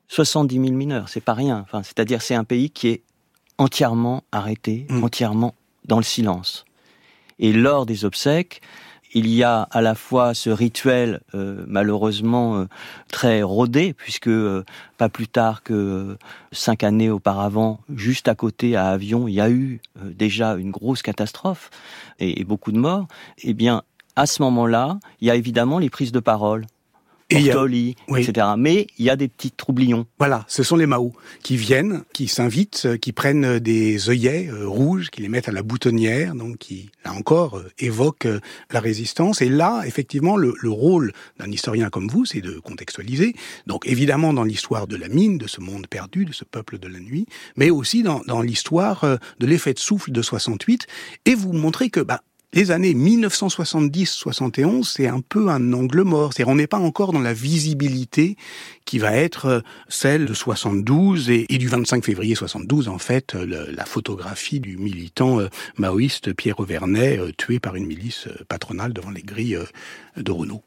70 0.09 0.55
000 0.55 0.73
mineurs, 0.73 1.09
c'est 1.09 1.23
pas 1.23 1.35
rien. 1.35 1.61
Enfin, 1.61 1.83
c'est-à-dire, 1.83 2.21
c'est 2.21 2.35
un 2.35 2.45
pays 2.45 2.71
qui 2.71 2.89
est 2.89 3.03
entièrement 3.57 4.23
arrêté, 4.33 4.87
mm. 4.91 5.03
entièrement 5.03 5.55
dans 5.87 5.97
le 5.97 6.03
silence. 6.03 6.65
Et 7.39 7.53
lors 7.53 7.87
des 7.87 8.05
obsèques, 8.05 8.61
il 9.15 9.29
y 9.29 9.43
a 9.45 9.63
à 9.71 9.81
la 9.81 9.95
fois 9.95 10.35
ce 10.35 10.51
rituel 10.51 11.21
euh, 11.35 11.65
malheureusement 11.67 12.57
euh, 12.57 12.65
très 13.09 13.43
rodé, 13.43 13.95
puisque 13.95 14.29
euh, 14.29 14.65
pas 14.99 15.09
plus 15.09 15.29
tard 15.29 15.63
que 15.63 16.19
cinq 16.53 16.83
années 16.83 17.11
auparavant, 17.11 17.81
juste 17.95 18.29
à 18.29 18.35
côté 18.35 18.77
à 18.77 18.89
Avion, 18.89 19.29
il 19.29 19.35
y 19.35 19.41
a 19.41 19.51
eu 19.51 19.81
déjà 20.03 20.55
une 20.55 20.71
grosse 20.71 21.03
catastrophe 21.03 21.71
et, 22.19 22.41
et 22.41 22.45
beaucoup 22.45 22.73
de 22.73 22.79
morts. 22.79 23.07
Eh 23.43 23.55
bien, 23.55 23.83
à 24.17 24.27
ce 24.27 24.43
moment-là, 24.43 24.99
il 25.21 25.29
y 25.29 25.31
a 25.31 25.37
évidemment 25.37 25.79
les 25.79 25.91
prises 25.91 26.13
de 26.13 26.21
parole 26.21 26.67
Ortoli, 27.33 27.97
etc. 28.17 28.47
Mais 28.59 28.87
il 28.99 29.05
y 29.05 29.11
a 29.11 29.17
des 29.17 29.29
petits 29.29 29.51
troublions. 29.51 30.07
Voilà, 30.19 30.45
ce 30.49 30.63
sont 30.63 30.77
les 30.77 30.87
Mao 30.87 31.13
qui 31.43 31.57
viennent, 31.57 32.03
qui 32.13 32.29
s'invitent, 32.29 32.83
euh, 32.87 32.97
qui 32.97 33.13
prennent 33.13 33.59
des 33.59 34.11
œillets 34.11 34.49
euh, 34.49 34.67
rouges, 34.67 35.11
qui 35.11 35.23
les 35.23 35.29
mettent 35.29 35.49
à 35.49 35.53
la 35.53 35.63
boutonnière, 35.63 36.35
donc 36.35 36.59
qui, 36.59 36.91
là 37.05 37.13
encore, 37.13 37.59
euh, 37.59 37.71
évoquent 37.79 38.29
la 38.71 38.81
résistance. 38.81 39.41
Et 39.43 39.49
là, 39.49 39.83
effectivement, 39.87 40.37
le, 40.37 40.55
rôle 40.65 41.13
d'un 41.39 41.51
historien 41.51 41.89
comme 41.89 42.09
vous, 42.09 42.25
c'est 42.25 42.41
de 42.41 42.59
contextualiser. 42.59 43.35
Donc, 43.67 43.87
évidemment, 43.87 44.33
dans 44.33 44.43
l'histoire 44.43 44.87
de 44.87 44.97
la 44.97 45.09
mine, 45.09 45.39
de 45.39 45.47
ce 45.47 45.61
monde 45.61 45.87
perdu, 45.87 46.25
de 46.25 46.33
ce 46.33 46.45
peuple 46.45 46.79
de 46.79 46.89
la 46.89 46.99
nuit, 46.99 47.27
mais 47.57 47.71
aussi 47.71 48.03
dans, 48.03 48.23
dans 48.27 48.43
l'histoire 48.43 49.05
de 49.39 49.47
l'effet 49.47 49.73
de 49.73 49.79
souffle 49.79 50.11
de 50.11 50.23
68, 50.23 50.87
et 51.27 51.35
vous 51.35 51.53
montrer 51.53 51.91
que, 51.91 52.01
bah, 52.01 52.23
les 52.55 52.71
années 52.71 52.95
1970-71, 52.95 54.85
c'est 54.85 55.09
un 55.09 55.21
peu 55.21 55.49
un 55.49 55.73
angle 55.73 56.03
mort. 56.03 56.33
C'est 56.33 56.45
on 56.47 56.55
n'est 56.55 56.69
pas 56.69 56.79
encore 56.79 57.13
dans 57.13 57.21
la 57.21 57.33
visibilité 57.35 58.37
qui 58.85 58.99
va 58.99 59.17
être 59.17 59.47
euh, 59.47 59.61
celle 59.89 60.27
de 60.27 60.35
72 60.35 61.31
et, 61.31 61.47
du 61.47 61.67
25 61.67 62.05
février 62.05 62.37
72, 62.37 62.89
en 62.89 62.99
fait, 62.99 63.35
euh, 63.35 63.67
la 63.73 63.85
photographie 63.85 64.61
du 64.61 64.77
militant 64.77 65.41
euh, 65.41 65.49
maoïste 65.79 66.33
Pierre 66.33 66.61
Auvernet 66.61 67.19
tué 67.37 67.59
par 67.59 67.75
une 67.75 67.87
milice 67.87 68.29
patronale 68.49 68.93
devant 68.93 69.11
les 69.11 69.23
grilles 69.23 69.59
de 70.17 70.31
Renault. 70.31 70.63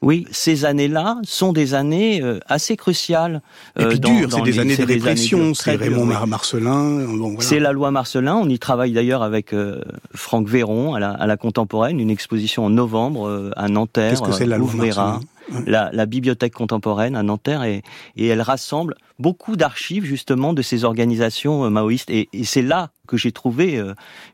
Oui, 0.00 0.26
ces 0.30 0.64
années-là 0.64 1.18
sont 1.24 1.52
des 1.52 1.74
années 1.74 2.22
euh, 2.22 2.38
assez 2.46 2.76
cruciales. 2.76 3.42
Et 3.78 3.84
puis 3.84 3.98
euh, 3.98 4.26
c'est 4.30 4.42
des 4.42 4.58
années 4.60 4.76
de 4.76 4.84
répression, 4.84 5.54
c'est 5.54 5.74
Raymond 5.74 6.06
Marcelin. 6.26 7.04
C'est 7.40 7.58
la 7.58 7.72
loi 7.72 7.90
Marcelin, 7.90 8.36
on 8.36 8.48
y 8.48 8.58
travaille 8.60 8.92
d'ailleurs 8.92 9.22
avec 9.22 9.52
euh, 9.52 9.80
Franck 10.14 10.46
Véron 10.46 10.94
à 10.94 11.26
la, 11.26 11.36
contemporaine, 11.36 11.98
une 11.98 12.10
exposition 12.10 12.64
en 12.64 12.70
novembre 12.70 13.50
à 13.56 13.68
Nanterre. 13.68 14.10
Qu'est-ce 14.10 14.22
que 14.22 14.32
c'est 14.32 14.46
la 14.46 14.58
loi 14.58 14.72
Marcelin? 14.72 15.20
La, 15.66 16.06
bibliothèque 16.06 16.52
contemporaine 16.52 17.16
à 17.16 17.22
Nanterre 17.22 17.64
et, 17.64 17.82
elle 18.18 18.42
rassemble 18.42 18.94
beaucoup 19.18 19.56
d'archives 19.56 20.04
justement 20.04 20.52
de 20.52 20.62
ces 20.62 20.84
organisations 20.84 21.68
maoïstes 21.70 22.10
et, 22.10 22.28
c'est 22.44 22.62
là 22.62 22.90
que 23.08 23.16
j'ai 23.16 23.32
trouvé 23.32 23.82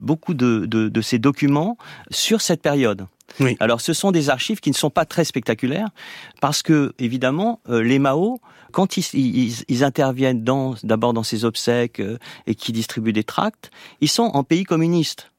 beaucoup 0.01 0.35
de 0.35 1.01
ces 1.01 1.19
documents 1.19 1.79
sur 2.11 2.43
cette 2.43 2.61
période. 2.61 3.07
Alors 3.61 3.81
ce 3.81 3.93
sont 3.93 4.13
des 4.13 4.31
archives 4.31 4.61
qui 4.61 4.71
ne 4.71 4.75
sont 4.75 4.91
pas 4.91 5.05
très 5.05 5.25
spectaculaires 5.25 5.89
parce 6.41 6.63
que 6.63 6.93
évidemment 6.99 7.61
euh, 7.69 7.83
les 7.83 7.99
Mao 7.99 8.41
quand 8.75 8.97
ils, 8.97 9.85
interviennent 9.85 10.45
d'abord 10.83 11.13
dans 11.13 11.23
ces 11.23 11.45
obsèques 11.45 12.01
euh, 12.01 12.19
et 12.47 12.57
qui 12.57 12.73
distribuent 12.73 13.13
des 13.13 13.23
tracts, 13.23 13.71
ils 14.01 14.09
sont 14.09 14.31
en 14.35 14.43
pays 14.43 14.65
communiste. 14.65 15.31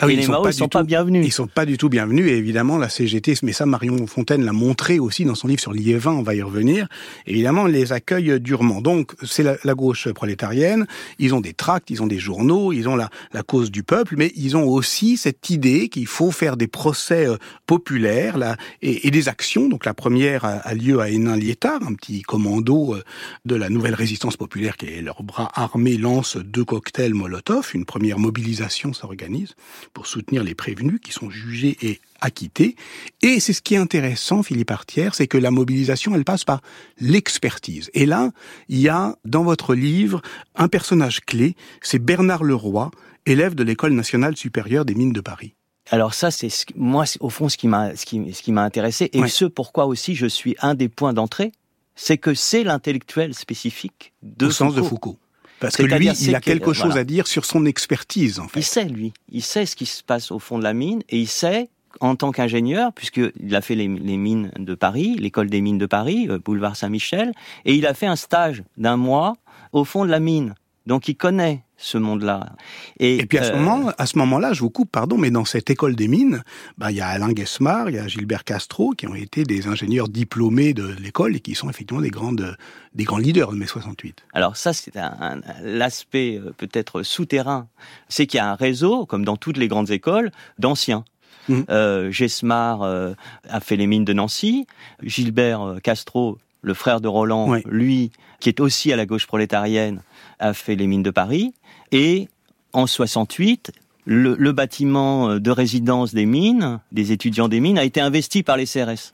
Ah 0.00 0.06
oui, 0.06 0.14
les 0.14 0.28
Mao, 0.28 0.46
ils 0.46 0.52
sont 0.52 0.68
pas 0.68 0.84
bienvenus. 0.84 1.26
Ils 1.26 1.32
sont 1.32 1.48
pas 1.48 1.66
du 1.66 1.76
tout 1.76 1.88
bienvenus. 1.88 2.30
Et 2.30 2.36
évidemment, 2.36 2.78
la 2.78 2.88
CGT, 2.88 3.34
mais 3.42 3.52
ça, 3.52 3.66
Marion 3.66 4.06
Fontaine 4.06 4.44
l'a 4.44 4.52
montré 4.52 5.00
aussi 5.00 5.24
dans 5.24 5.34
son 5.34 5.48
livre 5.48 5.60
sur 5.60 5.72
l'IE20, 5.72 6.10
on 6.10 6.22
va 6.22 6.36
y 6.36 6.42
revenir. 6.42 6.86
Évidemment, 7.26 7.66
les 7.66 7.92
accueille 7.92 8.38
durement. 8.40 8.80
Donc, 8.80 9.14
c'est 9.24 9.42
la, 9.42 9.74
gauche 9.74 10.08
prolétarienne. 10.12 10.86
Ils 11.18 11.34
ont 11.34 11.40
des 11.40 11.52
tracts, 11.52 11.90
ils 11.90 12.00
ont 12.00 12.06
des 12.06 12.20
journaux, 12.20 12.72
ils 12.72 12.88
ont 12.88 12.94
la, 12.94 13.10
la 13.32 13.42
cause 13.42 13.72
du 13.72 13.82
peuple, 13.82 14.14
mais 14.16 14.30
ils 14.36 14.56
ont 14.56 14.68
aussi 14.68 15.16
cette 15.16 15.50
idée 15.50 15.88
qu'il 15.88 16.06
faut 16.06 16.30
faire 16.30 16.56
des 16.56 16.68
procès 16.68 17.26
euh, 17.26 17.36
populaires 17.66 18.38
là, 18.38 18.56
et, 18.82 19.10
des 19.10 19.28
actions. 19.28 19.68
Donc, 19.68 19.84
la 19.84 19.94
première 19.94 20.44
a, 20.44 20.74
lieu 20.74 21.00
à 21.00 21.10
Hénin-Liétard, 21.10 21.82
un 21.82 21.94
petit 21.94 22.22
commando 22.22 22.94
euh, 22.94 23.02
de 23.46 23.56
la 23.56 23.68
nouvelle 23.68 23.94
résistance 23.94 24.36
populaire 24.36 24.76
qui 24.76 24.86
est 24.86 25.02
leur 25.02 25.24
bras 25.24 25.50
armé 25.54 25.96
lance 25.96 26.36
deux 26.36 26.64
cocktails 26.64 27.14
Molotov. 27.14 27.72
Une 27.74 27.84
première 27.84 28.20
mobilisation 28.20 28.92
s'organise 28.92 29.56
pour 29.92 30.06
soutenir 30.06 30.44
les 30.44 30.54
prévenus 30.54 31.00
qui 31.02 31.12
sont 31.12 31.30
jugés 31.30 31.76
et 31.82 32.00
acquittés. 32.20 32.76
Et 33.22 33.40
c'est 33.40 33.52
ce 33.52 33.62
qui 33.62 33.74
est 33.74 33.78
intéressant, 33.78 34.42
Philippe 34.42 34.70
Artière, 34.70 35.14
c'est 35.14 35.26
que 35.26 35.38
la 35.38 35.50
mobilisation, 35.50 36.14
elle 36.14 36.24
passe 36.24 36.44
par 36.44 36.60
l'expertise. 37.00 37.90
Et 37.94 38.06
là, 38.06 38.30
il 38.68 38.78
y 38.78 38.88
a 38.88 39.16
dans 39.24 39.44
votre 39.44 39.74
livre 39.74 40.22
un 40.54 40.68
personnage 40.68 41.20
clé, 41.20 41.54
c'est 41.80 41.98
Bernard 41.98 42.44
Leroy, 42.44 42.90
élève 43.26 43.54
de 43.54 43.62
l'École 43.62 43.92
nationale 43.92 44.36
supérieure 44.36 44.84
des 44.84 44.94
mines 44.94 45.12
de 45.12 45.20
Paris. 45.20 45.54
Alors 45.90 46.12
ça, 46.12 46.30
c'est 46.30 46.50
moi 46.76 47.04
au 47.20 47.30
fond 47.30 47.48
ce 47.48 47.56
qui 47.56 47.66
m'a 47.66 47.96
ce 47.96 48.04
qui, 48.04 48.32
ce 48.34 48.42
qui 48.42 48.52
m'a 48.52 48.62
intéressé 48.62 49.08
et 49.12 49.26
ce 49.28 49.46
pourquoi 49.46 49.86
aussi 49.86 50.14
je 50.14 50.26
suis 50.26 50.54
un 50.60 50.74
des 50.74 50.88
points 50.88 51.14
d'entrée, 51.14 51.52
c'est 51.94 52.18
que 52.18 52.34
c'est 52.34 52.62
l'intellectuel 52.62 53.34
spécifique 53.34 54.12
de 54.22 54.46
au 54.46 54.50
sens 54.50 54.74
de 54.74 54.82
Foucault. 54.82 55.18
Parce 55.60 55.76
que 55.76 55.82
lui, 55.82 56.08
il 56.08 56.34
a 56.34 56.40
quelque 56.40 56.72
chose 56.72 56.96
à 56.96 57.04
dire 57.04 57.26
sur 57.26 57.44
son 57.44 57.66
expertise, 57.66 58.38
en 58.38 58.48
fait. 58.48 58.60
Il 58.60 58.64
sait, 58.64 58.84
lui. 58.84 59.12
Il 59.30 59.42
sait 59.42 59.66
ce 59.66 59.76
qui 59.76 59.86
se 59.86 60.02
passe 60.02 60.30
au 60.30 60.38
fond 60.38 60.58
de 60.58 60.64
la 60.64 60.74
mine 60.74 61.02
et 61.08 61.18
il 61.18 61.28
sait, 61.28 61.68
en 62.00 62.16
tant 62.16 62.30
qu'ingénieur, 62.30 62.92
puisqu'il 62.92 63.54
a 63.56 63.60
fait 63.60 63.74
les, 63.74 63.88
mines 63.88 64.52
de 64.56 64.74
Paris, 64.74 65.16
l'école 65.18 65.50
des 65.50 65.60
mines 65.60 65.78
de 65.78 65.86
Paris, 65.86 66.26
euh, 66.28 66.38
boulevard 66.38 66.76
Saint-Michel, 66.76 67.32
et 67.64 67.74
il 67.74 67.86
a 67.86 67.94
fait 67.94 68.06
un 68.06 68.16
stage 68.16 68.62
d'un 68.76 68.96
mois 68.96 69.34
au 69.72 69.84
fond 69.84 70.04
de 70.04 70.10
la 70.10 70.20
mine. 70.20 70.54
Donc 70.88 71.06
il 71.06 71.16
connaît 71.16 71.62
ce 71.76 71.98
monde-là. 71.98 72.54
Et, 72.98 73.24
puis 73.26 73.36
à 73.36 73.44
ce 73.44 73.52
euh, 73.52 73.58
moment, 73.58 73.92
à 73.98 74.06
ce 74.06 74.16
moment-là, 74.18 74.54
je 74.54 74.60
vous 74.60 74.70
coupe, 74.70 74.90
pardon, 74.90 75.18
mais 75.18 75.30
dans 75.30 75.44
cette 75.44 75.68
école 75.68 75.94
des 75.94 76.08
mines, 76.08 76.42
bah, 76.78 76.90
il 76.90 76.96
y 76.96 77.02
a 77.02 77.08
Alain 77.08 77.30
Guesmar, 77.30 77.90
il 77.90 77.96
y 77.96 77.98
a 77.98 78.08
Gilbert 78.08 78.42
Castro, 78.42 78.92
qui 78.92 79.06
ont 79.06 79.14
été 79.14 79.44
des 79.44 79.68
ingénieurs 79.68 80.08
diplômés 80.08 80.72
de 80.72 80.88
l'école 80.98 81.36
et 81.36 81.40
qui 81.40 81.54
sont 81.54 81.68
effectivement 81.68 82.00
des 82.00 82.08
grandes, 82.08 82.56
des 82.94 83.04
grands 83.04 83.18
leaders 83.18 83.52
de 83.52 83.56
mai 83.56 83.66
68. 83.66 84.24
Alors 84.32 84.56
ça, 84.56 84.72
c'est 84.72 84.96
un, 84.96 85.42
l'aspect 85.62 86.38
euh, 86.38 86.52
peut-être 86.56 87.02
souterrain, 87.02 87.68
c'est 88.08 88.26
qu'il 88.26 88.38
y 88.38 88.40
a 88.40 88.50
un 88.50 88.54
réseau, 88.54 89.04
comme 89.04 89.26
dans 89.26 89.36
toutes 89.36 89.58
les 89.58 89.68
grandes 89.68 89.90
écoles, 89.90 90.32
d'anciens. 90.58 91.04
Mmh. 91.50 91.60
Euh, 91.68 92.10
Gesmar 92.10 92.82
euh, 92.82 93.12
a 93.48 93.60
fait 93.60 93.76
les 93.76 93.86
mines 93.86 94.06
de 94.06 94.14
Nancy, 94.14 94.66
Gilbert 95.02 95.76
Castro 95.82 96.38
le 96.62 96.74
frère 96.74 97.00
de 97.00 97.08
Roland, 97.08 97.56
lui, 97.66 98.10
qui 98.40 98.48
est 98.48 98.60
aussi 98.60 98.92
à 98.92 98.96
la 98.96 99.06
gauche 99.06 99.26
prolétarienne, 99.26 100.02
a 100.38 100.54
fait 100.54 100.74
les 100.74 100.86
mines 100.86 101.02
de 101.02 101.10
Paris. 101.10 101.54
Et 101.92 102.28
en 102.72 102.86
68, 102.86 103.72
le, 104.04 104.52
bâtiment 104.52 105.38
de 105.38 105.50
résidence 105.50 106.14
des 106.14 106.26
mines, 106.26 106.80
des 106.92 107.12
étudiants 107.12 107.48
des 107.48 107.60
mines, 107.60 107.78
a 107.78 107.84
été 107.84 108.00
investi 108.00 108.42
par 108.42 108.56
les 108.56 108.66
CRS. 108.66 109.12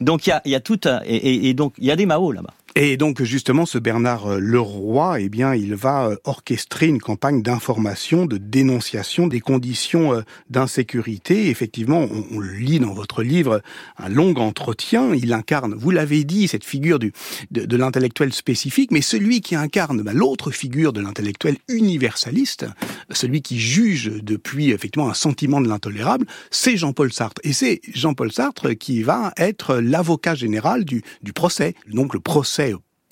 Donc 0.00 0.26
il 0.26 0.40
y 0.46 0.54
a, 0.54 0.60
tout, 0.60 0.80
et, 1.04 1.48
et 1.48 1.54
donc 1.54 1.74
il 1.78 1.84
y 1.84 1.90
a 1.90 1.96
des 1.96 2.06
Mao 2.06 2.32
là-bas. 2.32 2.54
Et 2.74 2.96
donc 2.96 3.22
justement, 3.22 3.66
ce 3.66 3.76
Bernard 3.76 4.26
euh, 4.26 4.38
Leroy, 4.38 5.20
eh 5.20 5.28
bien, 5.28 5.54
il 5.54 5.74
va 5.74 6.06
euh, 6.06 6.16
orchestrer 6.24 6.86
une 6.86 7.02
campagne 7.02 7.42
d'information, 7.42 8.24
de 8.24 8.38
dénonciation 8.38 9.26
des 9.26 9.40
conditions 9.40 10.14
euh, 10.14 10.22
d'insécurité. 10.48 11.50
Effectivement, 11.50 12.08
on, 12.30 12.38
le 12.38 12.52
lit 12.52 12.80
dans 12.80 12.94
votre 12.94 13.22
livre, 13.22 13.60
un 13.98 14.08
long 14.08 14.34
entretien. 14.36 15.14
Il 15.14 15.34
incarne, 15.34 15.74
vous 15.74 15.90
l'avez 15.90 16.24
dit, 16.24 16.48
cette 16.48 16.64
figure 16.64 16.98
du, 16.98 17.12
de, 17.50 17.76
l'intellectuel 17.76 18.32
spécifique, 18.32 18.90
mais 18.90 19.02
celui 19.02 19.42
qui 19.42 19.54
incarne 19.54 20.00
bah, 20.00 20.14
l'autre 20.14 20.50
figure 20.50 20.94
de 20.94 21.02
l'intellectuel 21.02 21.58
universaliste, 21.68 22.64
celui 23.10 23.42
qui 23.42 23.60
juge 23.60 24.12
depuis 24.22 24.70
effectivement 24.70 25.10
un 25.10 25.14
sentiment 25.14 25.60
de 25.60 25.68
l'intolérable, 25.68 26.24
c'est 26.50 26.78
Jean-Paul 26.78 27.12
Sartre. 27.12 27.40
Et 27.44 27.52
c'est 27.52 27.82
Jean-Paul 27.92 28.32
Sartre 28.32 28.70
qui 28.70 29.02
va 29.02 29.34
être 29.36 29.76
l'avocat 29.76 30.34
général 30.34 30.86
du, 30.86 31.02
du 31.22 31.34
procès, 31.34 31.74
donc 31.86 32.14
le 32.14 32.20
procès 32.20 32.61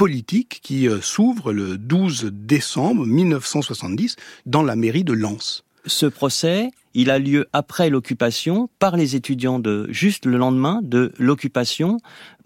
politique 0.01 0.61
qui 0.63 0.89
euh, 0.89 1.03
s'ouvre 1.03 1.53
le 1.53 1.77
12 1.77 2.31
décembre 2.33 3.05
1970 3.05 4.17
dans 4.47 4.63
la 4.63 4.75
mairie 4.75 5.05
de 5.05 5.13
Lens. 5.13 5.63
Ce 5.85 6.07
procès, 6.07 6.71
il 6.95 7.11
a 7.11 7.19
lieu 7.19 7.49
après 7.53 7.91
l'occupation 7.91 8.71
par 8.79 8.97
les 8.97 9.15
étudiants 9.15 9.59
de 9.59 9.89
juste 9.91 10.25
le 10.25 10.39
lendemain 10.39 10.81
de 10.83 11.13
l'occupation 11.19 11.99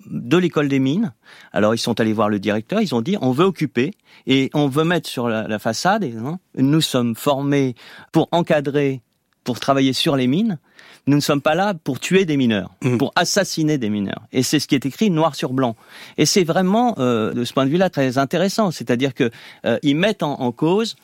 de 0.05 0.37
l'école 0.37 0.67
des 0.67 0.81
mines. 0.81 1.15
Alors 1.53 1.77
ils 1.77 1.79
sont 1.79 2.01
allés 2.01 2.13
voir 2.13 2.29
le 2.29 2.41
directeur, 2.41 2.81
ils 2.81 2.93
ont 2.93 3.03
dit 3.03 3.17
on 3.21 3.31
veut 3.31 3.45
occuper 3.45 3.93
et 4.27 4.51
on 4.53 4.67
veut 4.67 4.83
mettre 4.83 5.09
sur 5.09 5.29
la, 5.29 5.59
façade. 5.61 6.03
Hein, 6.03 6.41
nous 6.59 6.81
sommes 6.81 7.15
formés 7.15 7.77
pour 8.11 8.27
encadrer, 8.33 9.01
pour 9.45 9.61
travailler 9.61 9.93
sur 9.93 10.17
les 10.17 10.27
mines. 10.27 10.59
Nous 11.07 11.17
ne 11.17 11.21
sommes 11.21 11.43
pas 11.43 11.55
là 11.55 11.75
pour 11.75 12.01
tuer 12.01 12.25
des 12.25 12.39
mineurs, 12.39 12.71
mm. 12.83 12.97
pour 12.97 13.13
assassiner 13.15 13.77
des 13.77 13.91
mineurs. 13.91 14.23
Et 14.33 14.43
c'est 14.43 14.59
ce 14.59 14.67
qui 14.67 14.75
est 14.75 14.87
écrit 14.87 15.11
noir 15.11 15.35
sur 15.35 15.53
blanc. 15.53 15.77
Et 16.17 16.25
c'est 16.25 16.45
vraiment, 16.45 16.95
euh, 16.99 17.33
de 17.35 17.45
ce 17.45 17.53
point 17.53 17.67
de 17.67 17.71
vue-là, 17.71 17.91
très 17.91 18.17
intéressant. 18.17 18.71
C'est-à-dire 18.71 19.13
que 19.13 19.31
euh, 19.67 19.79
ils 19.83 19.97
mettent 19.97 20.23
en 20.23 20.51
cause 20.51 20.97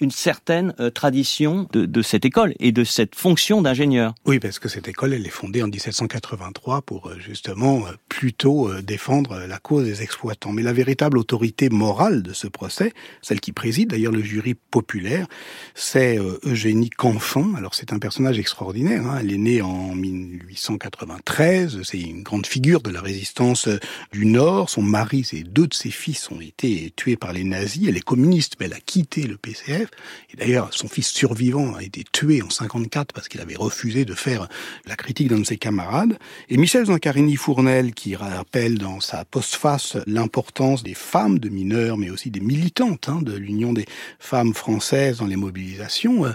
une 0.00 0.10
certaine 0.10 0.74
euh, 0.80 0.90
tradition 0.90 1.68
de, 1.72 2.02
cette 2.02 2.24
école 2.24 2.54
et 2.58 2.72
de 2.72 2.82
cette 2.84 3.14
fonction 3.14 3.62
d'ingénieur. 3.62 4.14
Oui, 4.26 4.40
parce 4.40 4.58
que 4.58 4.68
cette 4.68 4.88
école, 4.88 5.12
elle 5.12 5.26
est 5.26 5.30
fondée 5.30 5.62
en 5.62 5.68
1783 5.68 6.82
pour 6.82 7.08
euh, 7.08 7.18
justement 7.18 7.86
euh, 7.86 7.92
plutôt 8.08 8.72
défendre 8.80 9.38
la 9.46 9.58
cause 9.58 9.84
des 9.84 10.02
exploitants. 10.02 10.52
Mais 10.52 10.62
la 10.62 10.72
véritable 10.72 11.18
autorité 11.18 11.68
morale 11.68 12.22
de 12.22 12.32
ce 12.32 12.48
procès, 12.48 12.92
celle 13.22 13.40
qui 13.40 13.52
préside 13.52 13.90
d'ailleurs 13.90 14.12
le 14.12 14.22
jury 14.22 14.54
populaire, 14.54 15.26
c'est 15.74 16.18
Eugénie 16.44 16.90
Canfin. 16.90 17.54
Alors 17.56 17.74
c'est 17.74 17.92
un 17.92 17.98
personnage 17.98 18.38
extraordinaire. 18.38 19.06
Hein. 19.06 19.18
Elle 19.20 19.32
est 19.32 19.38
née 19.38 19.62
en 19.62 19.94
1893. 19.94 21.82
C'est 21.82 22.00
une 22.00 22.22
grande 22.22 22.46
figure 22.46 22.80
de 22.82 22.90
la 22.90 23.00
résistance 23.00 23.68
du 24.12 24.26
Nord. 24.26 24.70
Son 24.70 24.82
mari 24.82 25.26
et 25.32 25.42
deux 25.42 25.66
de 25.66 25.74
ses 25.74 25.90
fils 25.90 26.30
ont 26.30 26.40
été 26.40 26.92
tués 26.96 27.16
par 27.16 27.32
les 27.32 27.44
nazis. 27.44 27.88
Elle 27.88 27.96
est 27.96 28.00
communiste, 28.00 28.54
mais 28.58 28.66
elle 28.66 28.74
a 28.74 28.80
quitté 28.80 29.22
le 29.22 29.36
PCF. 29.36 29.83
Et 30.32 30.36
d'ailleurs, 30.36 30.68
son 30.72 30.88
fils 30.88 31.08
survivant 31.08 31.74
a 31.74 31.82
été 31.82 32.04
tué 32.10 32.42
en 32.42 32.50
54 32.50 33.12
parce 33.12 33.28
qu'il 33.28 33.40
avait 33.40 33.56
refusé 33.56 34.04
de 34.04 34.14
faire 34.14 34.48
la 34.86 34.96
critique 34.96 35.28
d'un 35.28 35.40
de 35.40 35.44
ses 35.44 35.56
camarades. 35.56 36.18
Et 36.48 36.56
Michel 36.56 36.86
Zancarini-Fournel, 36.86 37.94
qui 37.94 38.16
rappelle 38.16 38.78
dans 38.78 39.00
sa 39.00 39.24
postface 39.24 39.96
l'importance 40.06 40.82
des 40.82 40.94
femmes 40.94 41.38
de 41.38 41.48
mineurs, 41.48 41.96
mais 41.96 42.10
aussi 42.10 42.30
des 42.30 42.40
militantes 42.40 43.08
hein, 43.08 43.20
de 43.22 43.34
l'Union 43.34 43.72
des 43.72 43.86
femmes 44.18 44.54
françaises 44.54 45.18
dans 45.18 45.26
les 45.26 45.36
mobilisations, 45.36 46.26
euh, 46.26 46.32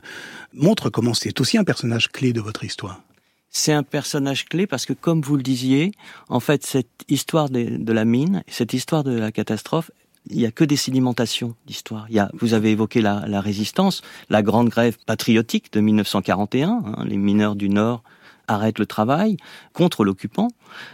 montre 0.53 0.89
comment 0.89 1.13
c'est 1.13 1.39
aussi 1.41 1.57
un 1.57 1.63
personnage 1.63 2.09
clé 2.09 2.33
de 2.33 2.41
votre 2.41 2.63
histoire 2.63 3.01
c'est 3.51 3.73
un 3.73 3.81
personnage 3.81 4.45
clé 4.45 4.67
parce 4.67 4.85
que, 4.85 4.93
comme 4.93 5.21
vous 5.21 5.35
le 5.35 5.41
disiez, 5.41 5.91
en 6.29 6.39
fait, 6.39 6.63
cette 6.63 7.03
histoire 7.07 7.49
de, 7.49 7.77
de, 7.77 7.93
la 7.93 8.05
mine, 8.05 8.43
cette 8.47 8.73
histoire 8.73 9.03
de 9.03 9.11
la 9.11 9.31
catastrophe, 9.31 9.89
il 10.29 10.37
n'y 10.37 10.45
a 10.45 10.51
que 10.51 10.63
des 10.63 10.75
sédimentations 10.75 11.55
d'histoire. 11.65 12.07
Vous 12.33 12.53
avez 12.53 12.71
évoqué 12.71 13.01
la, 13.01 13.25
la, 13.27 13.41
résistance, 13.41 14.01
la 14.29 14.41
grande 14.41 14.69
grève 14.69 14.97
patriotique 15.05 15.73
de 15.73 15.79
1941. 15.79 16.69
Hein, 16.69 17.05
les 17.05 17.17
mineurs 17.17 17.55
du 17.55 17.69
Nord 17.69 18.03
arrêtent 18.47 18.79
le 18.79 18.85
travail 18.85 19.37
contre 19.73 20.03
l'occupant. 20.03 20.49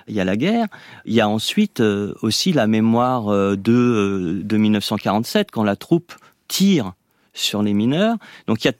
Il 0.07 0.15
y 0.15 0.19
a 0.19 0.25
la 0.25 0.37
guerre. 0.37 0.67
Il 1.05 1.13
y 1.13 1.21
a 1.21 1.27
ensuite 1.27 1.79
euh, 1.79 2.13
aussi 2.21 2.53
la 2.53 2.67
mémoire 2.67 3.29
euh, 3.29 3.55
de, 3.55 3.73
euh, 3.73 4.41
de 4.43 4.57
1947 4.57 5.51
quand 5.51 5.63
la 5.63 5.75
troupe 5.75 6.13
tire 6.47 6.93
sur 7.33 7.63
les 7.63 7.73
mineurs. 7.73 8.17
Donc 8.47 8.63
il 8.63 8.67
y 8.67 8.71
a 8.71 8.73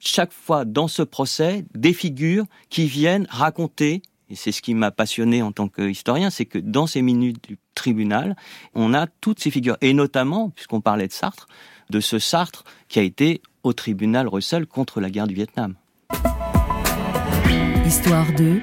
chaque 0.00 0.32
fois 0.32 0.64
dans 0.64 0.88
ce 0.88 1.02
procès 1.02 1.64
des 1.74 1.94
figures 1.94 2.44
qui 2.68 2.86
viennent 2.86 3.26
raconter 3.30 4.02
et 4.30 4.36
c'est 4.36 4.52
ce 4.52 4.62
qui 4.62 4.74
m'a 4.74 4.90
passionné 4.90 5.42
en 5.42 5.52
tant 5.52 5.68
qu'historien, 5.68 6.30
c'est 6.30 6.46
que 6.46 6.58
dans 6.58 6.86
ces 6.86 7.02
minutes 7.02 7.46
du 7.46 7.58
tribunal, 7.74 8.36
on 8.74 8.94
a 8.94 9.06
toutes 9.06 9.40
ces 9.40 9.50
figures, 9.50 9.76
et 9.80 9.92
notamment, 9.92 10.50
puisqu'on 10.50 10.80
parlait 10.80 11.08
de 11.08 11.12
Sartre, 11.12 11.46
de 11.90 12.00
ce 12.00 12.18
Sartre 12.18 12.64
qui 12.88 12.98
a 12.98 13.02
été 13.02 13.42
au 13.62 13.72
tribunal 13.72 14.28
Russell 14.28 14.66
contre 14.66 15.00
la 15.00 15.10
guerre 15.10 15.26
du 15.26 15.34
Vietnam. 15.34 15.74
Histoire 17.86 18.26
2 18.36 18.62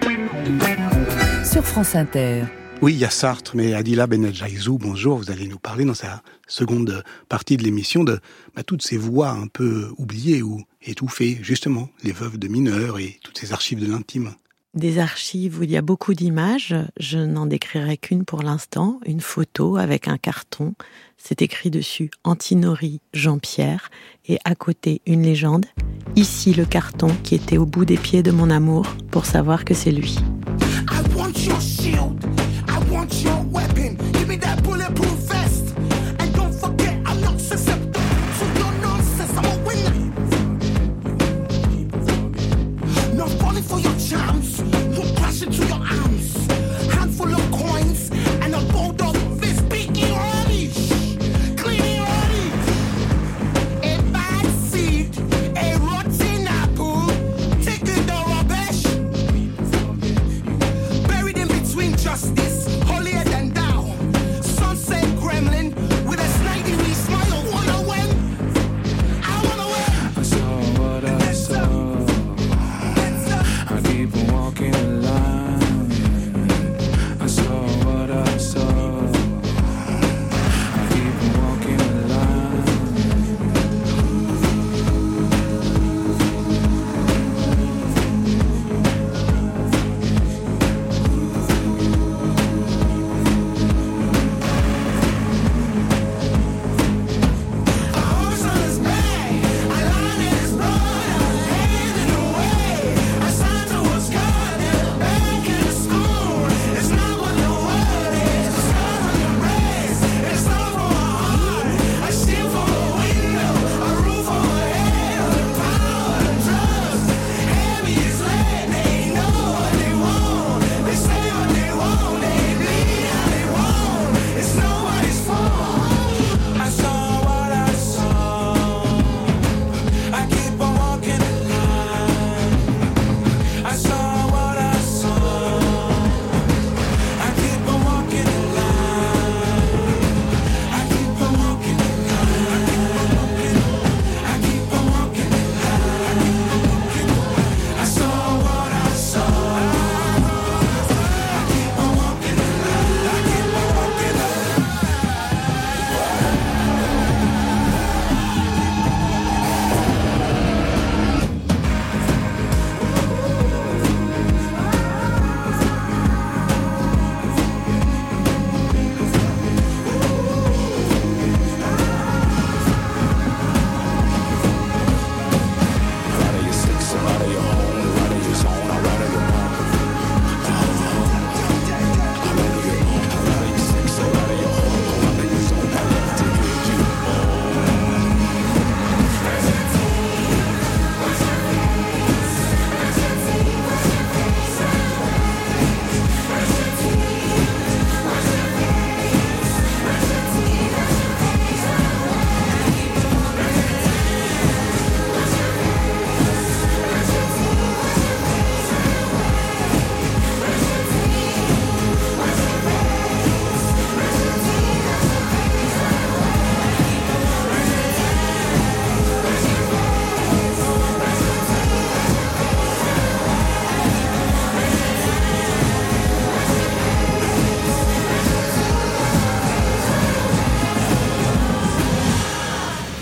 sur 1.44 1.66
France 1.66 1.96
Inter. 1.96 2.44
Oui, 2.82 2.94
il 2.94 3.00
y 3.00 3.06
a 3.06 3.10
Sartre, 3.10 3.56
mais 3.56 3.74
Adila 3.74 4.08
Benadjaïzou, 4.08 4.78
bonjour, 4.80 5.18
vous 5.18 5.30
allez 5.30 5.48
nous 5.48 5.60
parler 5.60 5.86
dans 5.86 5.94
sa 5.94 6.24
seconde 6.48 7.04
partie 7.30 7.58
de 7.58 7.64
l'émission 7.64 8.04
de 8.04 8.20
bah, 8.56 8.64
toutes 8.64 8.82
ces 8.82 8.98
voix 8.98 9.30
un 9.30 9.48
peu 9.48 9.92
oubliées 9.98 10.42
ou 10.42 10.64
étouffées, 10.82 11.38
justement, 11.42 11.90
les 12.04 12.12
veuves 12.12 12.40
de 12.40 12.48
mineurs 12.48 12.98
et 12.98 13.20
toutes 13.24 13.38
ces 13.38 13.54
archives 13.54 13.80
de 13.80 13.92
l'intime 13.92 14.34
des 14.74 15.00
archives 15.00 15.60
où 15.60 15.64
il 15.64 15.72
y 15.72 15.78
a 15.78 15.82
beaucoup 15.82 16.14
d'images. 16.14 16.76
Je 17.00 17.20
n'en 17.20 17.46
décrirai 17.46 17.98
qu'une 17.98 18.24
pour 18.24 18.42
l'instant, 18.42 19.00
une 19.06 19.22
photo 19.22 19.78
avec 19.78 20.08
un 20.08 20.18
carton. 20.18 20.74
C'est 21.18 21.42
écrit 21.42 21.70
dessus 21.70 22.10
Antinori 22.24 23.02
Jean-Pierre 23.14 23.90
et 24.28 24.40
à 24.46 24.56
côté 24.56 25.02
une 25.06 25.24
légende. 25.24 25.66
Ici 26.16 26.54
le 26.54 26.66
carton 26.66 27.10
qui 27.24 27.36
était 27.36 27.58
au 27.58 27.66
bout 27.66 27.86
des 27.86 27.98
pieds 27.98 28.24
de 28.24 28.32
mon 28.32 28.50
amour 28.50 28.86
pour 29.12 29.26
savoir 29.26 29.66
que 29.66 29.74
c'est 29.74 29.92
lui. 29.92 30.18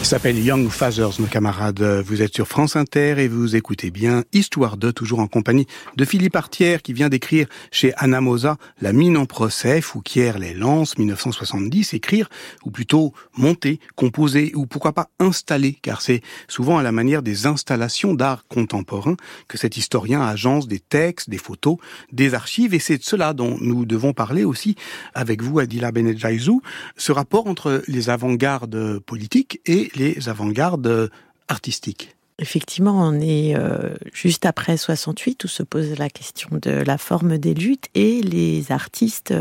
S'appelle 0.09 0.43
Young 0.43 0.69
Fathers, 0.69 1.21
nos 1.21 1.27
camarades. 1.27 1.83
Vous 1.83 2.23
êtes 2.23 2.33
sur 2.33 2.47
France 2.47 2.75
Inter 2.75 3.19
et 3.19 3.27
vous 3.27 3.55
écoutez 3.55 3.91
bien 3.91 4.23
Histoire 4.33 4.75
de, 4.75 4.89
toujours 4.89 5.19
en 5.19 5.27
compagnie 5.27 5.67
de 5.97 6.03
Philippe 6.03 6.35
Artière 6.35 6.81
qui 6.81 6.93
vient 6.93 7.09
d'écrire 7.09 7.45
chez 7.69 7.93
Anna 7.95 8.19
Mosa 8.19 8.57
La 8.81 8.91
mine 8.91 9.17
en 9.17 9.27
procès, 9.27 9.81
Fouquier 9.81 10.31
les 10.39 10.55
lance, 10.55 10.97
1970, 10.97 11.93
écrire, 11.93 12.27
ou 12.65 12.71
plutôt 12.71 13.13
monter, 13.37 13.79
composer, 13.95 14.51
ou 14.55 14.65
pourquoi 14.65 14.93
pas 14.93 15.09
installer, 15.19 15.77
car 15.79 16.01
c'est 16.01 16.21
souvent 16.47 16.79
à 16.79 16.81
la 16.81 16.91
manière 16.91 17.21
des 17.21 17.45
installations 17.45 18.15
d'art 18.15 18.47
contemporain 18.47 19.15
que 19.47 19.59
cet 19.59 19.77
historien 19.77 20.21
agence 20.21 20.67
des 20.67 20.79
textes, 20.79 21.29
des 21.29 21.37
photos, 21.37 21.77
des 22.11 22.33
archives, 22.33 22.73
et 22.73 22.79
c'est 22.79 22.97
de 22.97 23.03
cela 23.03 23.33
dont 23.33 23.57
nous 23.61 23.85
devons 23.85 24.13
parler 24.13 24.43
aussi 24.43 24.75
avec 25.13 25.43
vous, 25.43 25.59
Adila 25.59 25.91
Benedjaizou, 25.91 26.63
ce 26.97 27.11
rapport 27.11 27.45
entre 27.45 27.83
les 27.87 28.09
avant-gardes 28.09 28.97
politiques 29.01 29.61
et 29.67 29.91
avant-gardes 30.27 31.09
artistiques. 31.47 32.15
Effectivement, 32.41 33.05
on 33.05 33.19
est 33.19 33.53
euh, 33.55 33.95
juste 34.13 34.45
après 34.45 34.77
68 34.77 35.43
où 35.43 35.47
se 35.49 35.61
pose 35.61 35.97
la 35.97 36.09
question 36.09 36.47
de 36.51 36.71
la 36.71 36.97
forme 36.97 37.37
des 37.37 37.53
luttes 37.53 37.87
et 37.95 38.21
les 38.21 38.71
artistes 38.71 39.33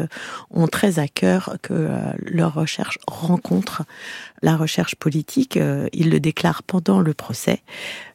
ont 0.50 0.66
très 0.66 0.98
à 0.98 1.06
cœur 1.06 1.58
que 1.62 1.74
euh, 1.74 1.96
leur 2.22 2.54
recherche 2.54 2.98
rencontre 3.06 3.84
la 4.42 4.56
recherche 4.56 4.94
politique. 4.94 5.56
Euh, 5.56 5.88
ils 5.92 6.10
le 6.10 6.20
déclarent 6.20 6.62
pendant 6.62 7.00
le 7.00 7.14
procès. 7.14 7.62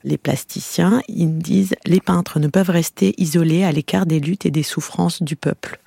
Les 0.03 0.17
plasticiens, 0.17 1.01
ils 1.07 1.37
disent 1.37 1.75
les 1.85 2.01
peintres 2.01 2.39
ne 2.39 2.47
peuvent 2.47 2.69
rester 2.69 3.13
isolés 3.17 3.63
à 3.63 3.71
l'écart 3.71 4.05
des 4.05 4.19
luttes 4.19 4.45
et 4.45 4.51
des 4.51 4.63
souffrances 4.63 5.21
du 5.21 5.35
peuple. 5.35 5.79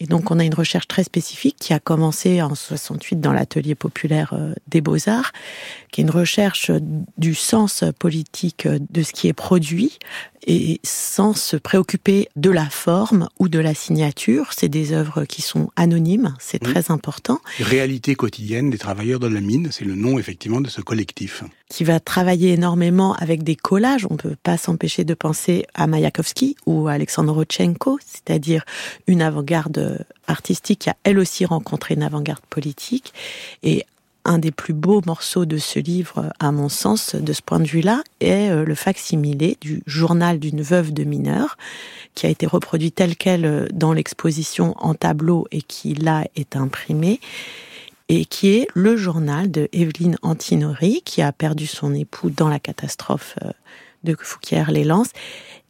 Et 0.00 0.06
donc 0.06 0.30
on 0.30 0.38
a 0.38 0.44
une 0.44 0.54
recherche 0.54 0.88
très 0.88 1.04
spécifique 1.04 1.56
qui 1.58 1.72
a 1.72 1.78
commencé 1.78 2.42
en 2.42 2.54
68 2.54 3.20
dans 3.20 3.32
l'atelier 3.32 3.74
populaire 3.74 4.34
des 4.66 4.80
beaux-arts, 4.80 5.32
qui 5.90 6.00
est 6.00 6.04
une 6.04 6.10
recherche 6.10 6.70
du 7.18 7.34
sens 7.34 7.84
politique 7.98 8.66
de 8.66 9.02
ce 9.02 9.12
qui 9.12 9.28
est 9.28 9.32
produit 9.32 9.98
et 10.46 10.80
sans 10.82 11.34
se 11.34 11.56
préoccuper 11.56 12.28
de 12.36 12.50
la 12.50 12.68
forme 12.68 13.28
ou 13.38 13.48
de 13.48 13.58
la 13.58 13.74
signature. 13.74 14.52
C'est 14.56 14.68
des 14.68 14.92
œuvres 14.92 15.24
qui 15.24 15.42
sont 15.42 15.70
anonymes, 15.76 16.34
c'est 16.38 16.58
très 16.58 16.90
important. 16.90 17.40
Réalité 17.60 18.14
quotidienne 18.14 18.70
des 18.70 18.78
travailleurs 18.78 19.20
de 19.20 19.28
la 19.28 19.40
mine, 19.40 19.68
c'est 19.70 19.84
le 19.84 19.94
nom 19.94 20.18
effectivement 20.18 20.60
de 20.60 20.68
ce 20.68 20.80
collectif. 20.80 21.44
Qui 21.68 21.84
va 21.84 22.00
travailler 22.00 22.52
énormément 22.52 23.14
avec 23.14 23.42
des 23.42 23.56
collages. 23.56 24.06
On 24.10 24.14
ne 24.14 24.18
peut 24.18 24.36
pas 24.42 24.56
s'empêcher 24.56 25.04
de 25.04 25.14
penser 25.14 25.64
à 25.74 25.86
Mayakovsky 25.86 26.56
ou 26.66 26.88
à 26.88 26.92
Alexandre 26.92 27.32
Rodchenko, 27.32 27.98
c'est-à-dire 28.04 28.64
une 29.06 29.22
avant-garde 29.22 30.04
artistique 30.26 30.80
qui 30.80 30.90
a 30.90 30.96
elle 31.04 31.18
aussi 31.18 31.44
rencontré 31.44 31.94
une 31.94 32.02
avant-garde 32.02 32.44
politique. 32.50 33.14
Et 33.62 33.84
un 34.24 34.38
des 34.38 34.50
plus 34.50 34.74
beaux 34.74 35.02
morceaux 35.04 35.44
de 35.44 35.58
ce 35.58 35.78
livre, 35.78 36.32
à 36.38 36.52
mon 36.52 36.68
sens, 36.68 37.14
de 37.14 37.32
ce 37.32 37.42
point 37.42 37.60
de 37.60 37.66
vue-là, 37.66 38.02
est 38.20 38.50
euh, 38.50 38.64
le 38.64 38.74
facsimilé 38.74 39.56
du 39.60 39.82
journal 39.86 40.38
d'une 40.38 40.62
veuve 40.62 40.92
de 40.92 41.04
mineur, 41.04 41.56
qui 42.14 42.26
a 42.26 42.28
été 42.28 42.46
reproduit 42.46 42.92
tel 42.92 43.16
quel 43.16 43.44
euh, 43.44 43.66
dans 43.72 43.92
l'exposition 43.92 44.74
en 44.78 44.94
tableau 44.94 45.46
et 45.50 45.62
qui 45.62 45.94
là 45.94 46.24
est 46.36 46.56
imprimé, 46.56 47.20
et 48.08 48.24
qui 48.24 48.54
est 48.54 48.68
le 48.74 48.96
journal 48.96 49.50
de 49.50 49.68
Evelyne 49.72 50.16
Antinori, 50.22 51.02
qui 51.04 51.22
a 51.22 51.32
perdu 51.32 51.66
son 51.66 51.94
époux 51.94 52.30
dans 52.30 52.48
la 52.48 52.58
catastrophe 52.58 53.36
euh, 53.44 53.50
de 54.04 54.16
Fouquier-les-Lances 54.18 55.12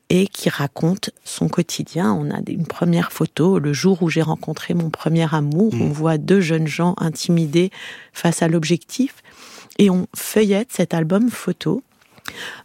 et 0.09 0.27
qui 0.27 0.49
raconte 0.49 1.11
son 1.25 1.49
quotidien. 1.49 2.13
On 2.13 2.31
a 2.31 2.41
une 2.47 2.67
première 2.67 3.13
photo, 3.13 3.59
le 3.59 3.73
jour 3.73 4.03
où 4.03 4.11
j'ai 4.11 4.23
rencontré 4.23 4.75
mon 4.75 4.91
premier 4.91 5.33
amour. 5.35 5.73
On 5.75 5.89
mm. 5.89 5.93
voit 5.93 6.19
deux 6.19 6.41
jeunes 6.41 6.67
gens 6.67 6.95
intimidés 6.99 7.71
face 8.13 8.43
à 8.43 8.49
l'objectif. 8.49 9.23
Et 9.79 9.89
on 9.89 10.07
feuillette 10.15 10.69
cet 10.71 10.93
album 10.93 11.31
photo 11.31 11.83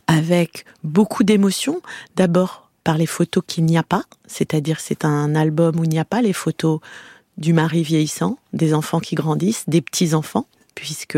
avec 0.07 0.65
beaucoup 0.83 1.23
d'émotions. 1.23 1.81
D'abord 2.15 2.69
par 2.83 2.97
les 2.97 3.05
photos 3.05 3.43
qu'il 3.45 3.65
n'y 3.65 3.77
a 3.77 3.83
pas, 3.83 4.03
c'est-à-dire 4.27 4.79
c'est 4.79 5.03
un 5.03 5.35
album 5.35 5.79
où 5.79 5.83
il 5.83 5.89
n'y 5.89 5.99
a 5.99 6.05
pas 6.05 6.21
les 6.21 6.33
photos 6.33 6.79
du 7.37 7.53
mari 7.53 7.83
vieillissant, 7.83 8.39
des 8.53 8.73
enfants 8.73 8.99
qui 8.99 9.15
grandissent, 9.15 9.65
des 9.67 9.81
petits-enfants, 9.81 10.47
puisque 10.73 11.17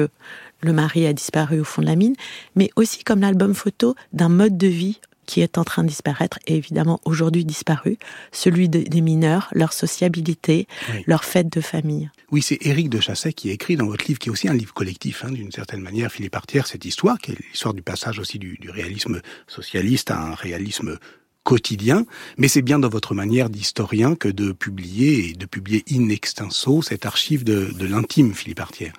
le 0.61 0.73
mari 0.73 1.05
a 1.05 1.13
disparu 1.13 1.59
au 1.59 1.63
fond 1.63 1.81
de 1.81 1.87
la 1.87 1.95
mine, 1.95 2.15
mais 2.55 2.69
aussi 2.75 3.03
comme 3.03 3.21
l'album 3.21 3.53
photo 3.53 3.95
d'un 4.13 4.29
mode 4.29 4.57
de 4.57 4.67
vie 4.67 4.99
qui 5.29 5.41
est 5.41 5.59
en 5.59 5.63
train 5.63 5.83
de 5.83 5.89
disparaître 5.89 6.39
et 6.47 6.55
évidemment 6.55 6.99
aujourd'hui 7.05 7.45
disparu, 7.45 7.99
celui 8.31 8.67
des 8.67 9.01
mineurs, 9.01 9.47
leur 9.53 9.73
sociabilité, 9.73 10.67
leur 11.05 11.23
fête 11.23 11.53
de 11.53 11.61
famille. 11.61 12.09
Oui, 12.31 12.41
c'est 12.41 12.57
Éric 12.65 12.89
de 12.89 12.99
Chasset 12.99 13.33
qui 13.33 13.51
a 13.51 13.53
écrit 13.53 13.75
dans 13.75 13.85
votre 13.85 14.07
livre, 14.07 14.17
qui 14.17 14.29
est 14.29 14.31
aussi 14.31 14.47
un 14.47 14.55
livre 14.55 14.73
collectif, 14.73 15.23
hein, 15.23 15.31
d'une 15.31 15.51
certaine 15.51 15.81
manière, 15.81 16.11
Philippe 16.11 16.35
Artière, 16.35 16.65
cette 16.65 16.83
histoire, 16.83 17.19
qui 17.19 17.33
est 17.33 17.37
l'histoire 17.51 17.75
du 17.75 17.83
passage 17.83 18.17
aussi 18.17 18.39
du, 18.39 18.57
réalisme 18.69 19.21
socialiste 19.45 20.09
à 20.09 20.19
un 20.19 20.33
réalisme 20.33 20.97
quotidien, 21.43 22.05
mais 22.37 22.47
c'est 22.47 22.63
bien 22.63 22.79
dans 22.79 22.89
votre 22.89 23.13
manière 23.13 23.51
d'historien 23.51 24.15
que 24.15 24.29
de 24.29 24.51
publier 24.51 25.29
et 25.29 25.33
de 25.33 25.45
publier 25.45 25.83
in 25.91 26.09
extenso 26.09 26.81
cette 26.81 27.05
archive 27.05 27.43
de, 27.43 27.71
de 27.77 27.85
l'intime, 27.85 28.33
Philippe 28.33 28.61
Artière. 28.61 28.93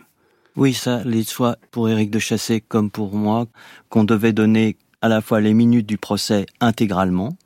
Oui, 0.54 0.74
ça, 0.74 1.02
l'histoire 1.04 1.56
pour 1.72 1.88
Éric 1.88 2.10
de 2.10 2.20
Chasset 2.20 2.60
comme 2.60 2.90
pour 2.90 3.16
moi, 3.16 3.46
qu'on 3.88 4.04
devait 4.04 4.32
donner 4.32 4.76
à 5.02 5.08
la 5.08 5.20
fois 5.20 5.40
les 5.40 5.54
minutes 5.54 5.86
du 5.86 5.98
procès 5.98 6.46
intégralement 6.60 7.36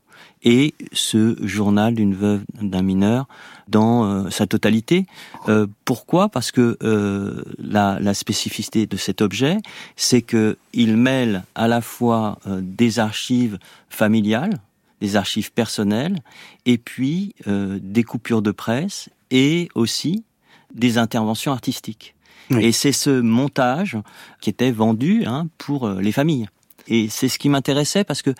et 0.44 0.74
ce 0.92 1.36
journal 1.40 1.94
d'une 1.94 2.14
veuve 2.14 2.42
d'un 2.60 2.82
mineur 2.82 3.26
dans 3.68 4.04
euh, 4.04 4.30
sa 4.30 4.46
totalité. 4.46 5.06
Euh, 5.48 5.66
pourquoi? 5.84 6.28
Parce 6.28 6.52
que 6.52 6.76
euh, 6.82 7.42
la, 7.58 7.98
la, 8.00 8.14
spécificité 8.14 8.86
de 8.86 8.96
cet 8.96 9.22
objet, 9.22 9.58
c'est 9.96 10.22
que 10.22 10.58
il 10.74 10.96
mêle 10.96 11.44
à 11.54 11.66
la 11.66 11.80
fois 11.80 12.38
des 12.46 12.98
archives 12.98 13.58
familiales, 13.88 14.58
des 15.00 15.16
archives 15.16 15.52
personnelles, 15.52 16.18
et 16.66 16.78
puis 16.78 17.34
des 17.46 18.04
coupures 18.04 18.42
de 18.42 18.50
presse 18.50 19.08
et 19.30 19.68
aussi 19.74 20.24
des 20.74 20.98
interventions 20.98 21.52
artistiques. 21.52 22.14
Et 22.50 22.72
c'est 22.72 22.92
ce 22.92 23.20
montage 23.20 23.96
qui 24.40 24.50
était 24.50 24.70
vendu 24.70 25.24
hein, 25.26 25.46
pour 25.58 25.88
les 25.88 26.12
familles. 26.12 26.48
Et 26.88 27.08
c'est 27.08 27.28
ce 27.28 27.38
qui 27.38 27.48
m'intéressait 27.48 28.04
parce 28.04 28.22
que, 28.22 28.34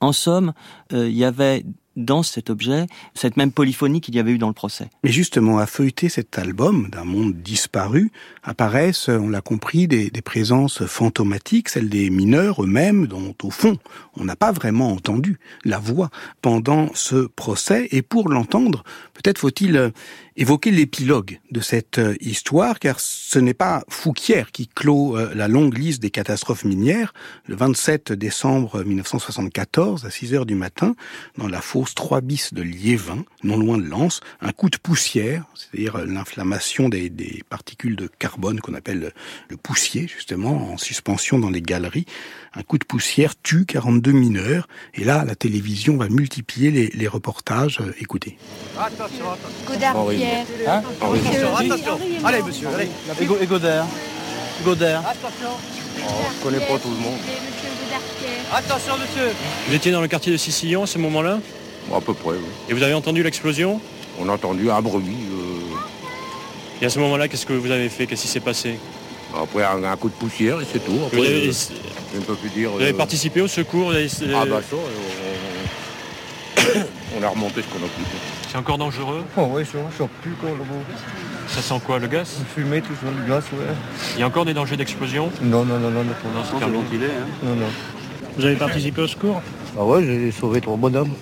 en 0.00 0.12
somme, 0.12 0.52
euh, 0.92 1.08
il 1.08 1.16
y 1.16 1.24
avait 1.24 1.64
dans 1.98 2.22
cet 2.22 2.48
objet 2.48 2.86
cette 3.14 3.36
même 3.36 3.52
polyphonie 3.52 4.00
qu'il 4.00 4.14
y 4.14 4.20
avait 4.20 4.30
eu 4.30 4.38
dans 4.38 4.48
le 4.48 4.54
procès. 4.54 4.88
Mais 5.04 5.10
justement, 5.10 5.58
à 5.58 5.66
feuilleter 5.66 6.08
cet 6.08 6.38
album 6.38 6.88
d'un 6.90 7.04
monde 7.04 7.34
disparu, 7.34 8.10
apparaissent, 8.44 9.08
on 9.08 9.28
l'a 9.28 9.40
compris, 9.40 9.88
des, 9.88 10.10
des, 10.10 10.22
présences 10.22 10.86
fantomatiques, 10.86 11.68
celles 11.68 11.88
des 11.88 12.08
mineurs 12.08 12.62
eux-mêmes, 12.62 13.06
dont 13.06 13.34
au 13.42 13.50
fond, 13.50 13.76
on 14.16 14.24
n'a 14.24 14.36
pas 14.36 14.52
vraiment 14.52 14.92
entendu 14.92 15.38
la 15.64 15.78
voix 15.78 16.10
pendant 16.40 16.88
ce 16.94 17.26
procès. 17.26 17.88
Et 17.90 18.02
pour 18.02 18.28
l'entendre, 18.28 18.84
peut-être 19.14 19.38
faut-il 19.38 19.76
euh, 19.76 19.90
évoquer 20.38 20.70
l'épilogue 20.70 21.40
de 21.50 21.60
cette 21.60 21.98
euh, 21.98 22.14
histoire, 22.20 22.78
car 22.78 23.00
ce 23.00 23.40
n'est 23.40 23.54
pas 23.54 23.82
Fouquier 23.88 24.44
qui 24.52 24.68
clôt 24.68 25.18
euh, 25.18 25.34
la 25.34 25.48
longue 25.48 25.76
liste 25.76 26.00
des 26.00 26.10
catastrophes 26.10 26.64
minières. 26.64 27.12
Le 27.46 27.56
27 27.56 28.12
décembre 28.12 28.84
1974, 28.84 30.06
à 30.06 30.10
6 30.10 30.34
heures 30.34 30.46
du 30.46 30.54
matin, 30.54 30.94
dans 31.36 31.48
la 31.48 31.60
fosse 31.60 31.94
3 31.94 32.20
bis 32.20 32.54
de 32.54 32.62
Liévin, 32.62 33.24
non 33.42 33.56
loin 33.56 33.78
de 33.78 33.86
Lens, 33.88 34.20
un 34.40 34.52
coup 34.52 34.70
de 34.70 34.76
poussière, 34.76 35.44
c'est-à-dire 35.54 35.96
euh, 35.96 36.06
l'inflammation 36.06 36.88
des, 36.88 37.10
des, 37.10 37.42
particules 37.50 37.96
de 37.96 38.08
carbone 38.18 38.60
qu'on 38.60 38.74
appelle 38.74 39.12
le 39.48 39.56
poussier, 39.56 40.06
justement, 40.06 40.72
en 40.72 40.78
suspension 40.78 41.40
dans 41.40 41.50
les 41.50 41.62
galeries, 41.62 42.06
un 42.54 42.62
coup 42.62 42.78
de 42.78 42.84
poussière 42.84 43.34
tue 43.42 43.66
42 43.66 44.12
mineurs. 44.12 44.68
Et 44.94 45.02
là, 45.02 45.24
la 45.24 45.34
télévision 45.34 45.96
va 45.96 46.08
multiplier 46.08 46.70
les, 46.70 46.88
les 46.88 47.08
reportages. 47.08 47.80
Écoutez. 47.98 48.38
Attention, 48.78 49.24
attention. 49.32 50.27
Hein 50.66 50.82
Attention, 51.00 51.56
allez 52.24 52.42
monsieur, 52.42 52.68
allez. 52.68 52.88
Et 53.20 53.46
Godard 53.46 53.86
Godard 54.64 55.04
Attention. 55.06 55.50
Oh, 56.00 56.10
je 56.38 56.42
connais 56.44 56.60
pas 56.60 56.78
tout 56.78 56.90
le 56.90 56.96
monde. 56.96 57.18
Attention 58.52 58.94
monsieur 58.98 59.32
Vous 59.68 59.74
étiez 59.74 59.92
dans 59.92 60.00
le 60.00 60.08
quartier 60.08 60.32
de 60.32 60.36
Sicillon 60.36 60.82
à 60.82 60.86
ce 60.86 60.98
moment-là 60.98 61.38
À 61.94 62.00
peu 62.00 62.14
près, 62.14 62.30
oui. 62.32 62.44
Et 62.68 62.74
vous 62.74 62.82
avez 62.82 62.94
entendu 62.94 63.22
l'explosion 63.22 63.80
On 64.20 64.28
a 64.28 64.32
entendu 64.32 64.70
un 64.70 64.80
bruit. 64.80 65.04
Euh... 65.04 66.82
Et 66.82 66.86
à 66.86 66.90
ce 66.90 66.98
moment-là, 67.00 67.28
qu'est-ce 67.28 67.46
que 67.46 67.52
vous 67.52 67.70
avez 67.70 67.88
fait? 67.88 68.06
Qu'est-ce 68.06 68.22
qui 68.22 68.28
s'est 68.28 68.40
passé? 68.40 68.78
Après, 69.36 69.64
un, 69.64 69.84
un, 69.84 69.96
coup 69.96 70.08
de 70.08 70.14
poussière 70.14 70.60
et 70.60 70.64
c'est 70.70 70.84
tout. 70.84 70.98
Après, 71.06 71.18
vous 71.18 71.24
avez, 71.24 71.48
euh, 71.48 71.52
je 72.14 72.18
ne 72.18 72.24
peux 72.24 72.34
plus 72.34 72.50
dire. 72.50 72.70
Vous 72.70 72.80
avez 72.80 72.92
euh... 72.92 72.96
participé 72.96 73.40
au 73.40 73.48
secours 73.48 73.90
avez... 73.90 74.08
Ah 74.34 74.44
bah 74.46 74.60
ça, 74.68 74.76
on, 76.66 77.18
on 77.18 77.22
a 77.22 77.28
remonté 77.28 77.62
ce 77.62 77.66
qu'on 77.66 77.84
a 77.84 77.88
pu. 77.88 78.02
C'est 78.48 78.56
encore 78.56 78.78
dangereux? 78.78 79.24
Oh 79.36 79.48
oui, 79.52 79.66
ça 79.66 79.76
ne 79.78 79.92
sort 79.96 80.08
plus 80.22 80.32
quoi, 80.32 80.48
le 80.48 80.56
mot. 80.56 80.82
Ça 81.48 81.60
sent 81.60 81.80
quoi, 81.84 81.98
le 81.98 82.06
gaz? 82.06 82.38
Fumée, 82.54 82.80
tout 82.80 82.94
ça, 82.94 83.06
le 83.10 83.28
gaz, 83.28 83.44
ouais. 83.52 83.74
Il 84.16 84.20
y 84.20 84.22
a 84.22 84.26
encore 84.26 84.46
des 84.46 84.54
dangers 84.54 84.76
d'explosion? 84.76 85.30
Non, 85.42 85.66
non, 85.66 85.78
non, 85.78 85.90
non. 85.90 86.02
Non, 86.02 86.14
c'est 86.50 86.56
bien 86.56 86.68
ventilé, 86.68 87.06
hein 87.06 87.26
Non, 87.42 87.54
non. 87.54 87.66
Vous 88.38 88.44
avez 88.46 88.56
participé 88.56 89.02
au 89.02 89.06
secours? 89.06 89.42
Ah 89.78 89.84
ouais, 89.84 90.02
j'ai 90.02 90.32
sauvé 90.32 90.62
trois 90.62 90.76
bonhommes. 90.76 91.12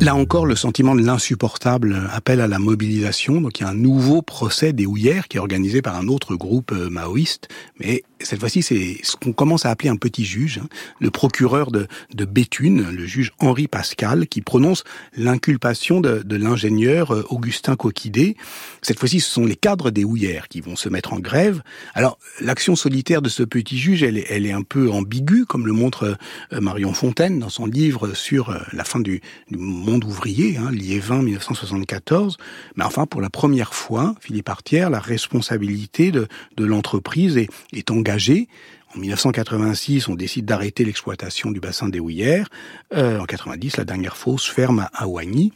Là 0.00 0.14
encore, 0.14 0.46
le 0.46 0.54
sentiment 0.54 0.94
de 0.94 1.02
l'insupportable 1.02 2.08
appelle 2.12 2.40
à 2.40 2.46
la 2.46 2.60
mobilisation. 2.60 3.40
Donc 3.40 3.58
il 3.58 3.64
y 3.64 3.66
a 3.66 3.70
un 3.70 3.74
nouveau 3.74 4.22
procès 4.22 4.72
des 4.72 4.86
houillères 4.86 5.26
qui 5.26 5.38
est 5.38 5.40
organisé 5.40 5.82
par 5.82 5.96
un 5.96 6.06
autre 6.06 6.36
groupe 6.36 6.70
euh, 6.70 6.88
maoïste. 6.88 7.48
Mais 7.80 8.04
cette 8.20 8.38
fois-ci, 8.38 8.62
c'est 8.62 8.96
ce 9.02 9.16
qu'on 9.16 9.32
commence 9.32 9.66
à 9.66 9.70
appeler 9.70 9.88
un 9.88 9.96
petit 9.96 10.24
juge, 10.24 10.58
hein. 10.58 10.68
le 11.00 11.10
procureur 11.10 11.72
de, 11.72 11.88
Béthune, 12.24 12.90
le 12.90 13.06
juge 13.06 13.32
Henri 13.38 13.66
Pascal, 13.66 14.28
qui 14.28 14.40
prononce 14.40 14.84
l'inculpation 15.16 16.00
de, 16.00 16.36
l'ingénieur 16.36 17.12
euh, 17.12 17.26
Augustin 17.30 17.74
Coquidé. 17.74 18.36
Cette 18.82 19.00
fois-ci, 19.00 19.18
ce 19.18 19.30
sont 19.30 19.46
les 19.46 19.56
cadres 19.56 19.90
des 19.90 20.04
houillères 20.04 20.48
qui 20.48 20.60
vont 20.60 20.76
se 20.76 20.88
mettre 20.88 21.12
en 21.12 21.18
grève. 21.18 21.62
Alors, 21.94 22.18
l'action 22.40 22.76
solitaire 22.76 23.22
de 23.22 23.28
ce 23.28 23.42
petit 23.42 23.78
juge, 23.78 24.02
elle 24.04 24.46
est 24.46 24.52
un 24.52 24.62
peu 24.62 24.90
ambiguë, 24.90 25.44
comme 25.46 25.66
le 25.66 25.72
montre 25.72 26.16
euh, 26.52 26.60
Marion 26.60 26.92
Fontaine 26.92 27.40
dans 27.40 27.48
son 27.48 27.66
livre 27.66 28.14
sur 28.14 28.56
la 28.72 28.84
fin 28.84 29.00
du, 29.00 29.20
du 29.50 29.58
monde 29.88 30.04
ouvrier, 30.04 30.56
hein, 30.58 30.70
Liévin 30.70 31.22
1974. 31.22 32.36
Mais 32.76 32.84
enfin, 32.84 33.06
pour 33.06 33.20
la 33.20 33.30
première 33.30 33.74
fois, 33.74 34.14
Philippe 34.20 34.48
Artière, 34.48 34.90
la 34.90 35.00
responsabilité 35.00 36.10
de, 36.10 36.28
de 36.56 36.64
l'entreprise 36.64 37.36
est, 37.36 37.90
engagée. 37.90 38.48
En 38.94 38.98
1986, 38.98 40.08
on 40.08 40.14
décide 40.14 40.44
d'arrêter 40.44 40.84
l'exploitation 40.84 41.50
du 41.50 41.60
bassin 41.60 41.88
des 41.88 42.00
Houillères. 42.00 42.48
Euh, 42.94 43.18
en 43.18 43.24
90, 43.24 43.76
la 43.78 43.84
dernière 43.84 44.16
fosse 44.16 44.46
ferme 44.46 44.88
à 44.92 45.08
Oigny. 45.08 45.52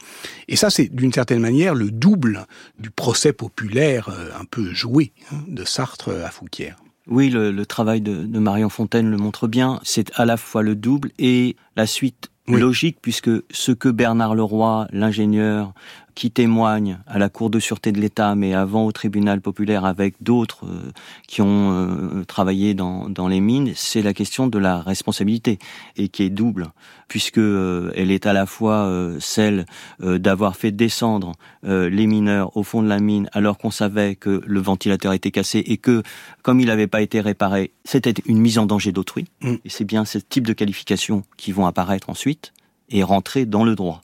Et 0.47 0.55
ça, 0.55 0.69
c'est 0.69 0.93
d'une 0.93 1.13
certaine 1.13 1.39
manière 1.39 1.75
le 1.75 1.91
double 1.91 2.45
du 2.79 2.89
procès 2.89 3.33
populaire 3.33 4.09
euh, 4.09 4.29
un 4.39 4.45
peu 4.45 4.73
joué 4.73 5.11
hein, 5.31 5.37
de 5.47 5.63
Sartre 5.63 6.09
à 6.09 6.29
Fouquier. 6.29 6.73
Oui, 7.07 7.29
le, 7.29 7.65
travail 7.65 8.01
de, 8.01 8.39
Marion 8.39 8.69
Fontaine 8.69 9.09
le 9.09 9.17
montre 9.17 9.47
bien. 9.47 9.79
C'est 9.83 10.11
à 10.15 10.25
la 10.25 10.37
fois 10.37 10.63
le 10.63 10.75
double 10.75 11.11
et 11.19 11.57
la 11.75 11.85
suite 11.85 12.29
logique 12.47 12.97
puisque 13.01 13.29
ce 13.51 13.71
que 13.71 13.89
Bernard 13.89 14.35
Leroy, 14.35 14.87
l'ingénieur, 14.91 15.73
qui 16.15 16.31
témoigne 16.31 16.99
à 17.07 17.17
la 17.17 17.29
Cour 17.29 17.49
de 17.49 17.59
sûreté 17.59 17.91
de 17.91 17.99
l'État, 17.99 18.35
mais 18.35 18.53
avant 18.53 18.85
au 18.85 18.91
tribunal 18.91 19.41
populaire 19.41 19.85
avec 19.85 20.15
d'autres 20.21 20.65
euh, 20.65 20.91
qui 21.27 21.41
ont 21.41 21.71
euh, 21.71 22.23
travaillé 22.25 22.73
dans, 22.73 23.09
dans, 23.09 23.27
les 23.27 23.39
mines, 23.39 23.73
c'est 23.75 24.01
la 24.01 24.13
question 24.13 24.47
de 24.47 24.59
la 24.59 24.81
responsabilité 24.81 25.59
et 25.97 26.09
qui 26.09 26.23
est 26.23 26.29
double, 26.29 26.67
puisque 27.07 27.39
euh, 27.39 27.91
elle 27.95 28.11
est 28.11 28.25
à 28.25 28.33
la 28.33 28.45
fois 28.45 28.89
celle 29.19 29.65
d'avoir 29.99 30.55
fait 30.55 30.71
descendre 30.71 31.33
les 31.63 32.07
mineurs 32.07 32.55
au 32.57 32.63
fond 32.63 32.81
de 32.81 32.87
la 32.87 32.99
mine 32.99 33.29
alors 33.33 33.57
qu'on 33.57 33.71
savait 33.71 34.15
que 34.15 34.41
le 34.45 34.59
ventilateur 34.59 35.13
était 35.13 35.31
cassé 35.31 35.59
et 35.59 35.77
que, 35.77 36.03
comme 36.41 36.59
il 36.59 36.67
n'avait 36.67 36.87
pas 36.87 37.01
été 37.01 37.21
réparé, 37.21 37.71
c'était 37.85 38.13
une 38.25 38.39
mise 38.39 38.57
en 38.57 38.65
danger 38.65 38.91
d'autrui. 38.91 39.25
Mm. 39.41 39.55
Et 39.65 39.69
c'est 39.69 39.85
bien 39.85 40.05
ce 40.05 40.17
type 40.17 40.47
de 40.47 40.53
qualifications 40.53 41.23
qui 41.37 41.51
vont 41.51 41.65
apparaître 41.65 42.09
ensuite 42.09 42.53
et 42.89 43.03
rentrer 43.03 43.45
dans 43.45 43.63
le 43.63 43.75
droit. 43.75 44.01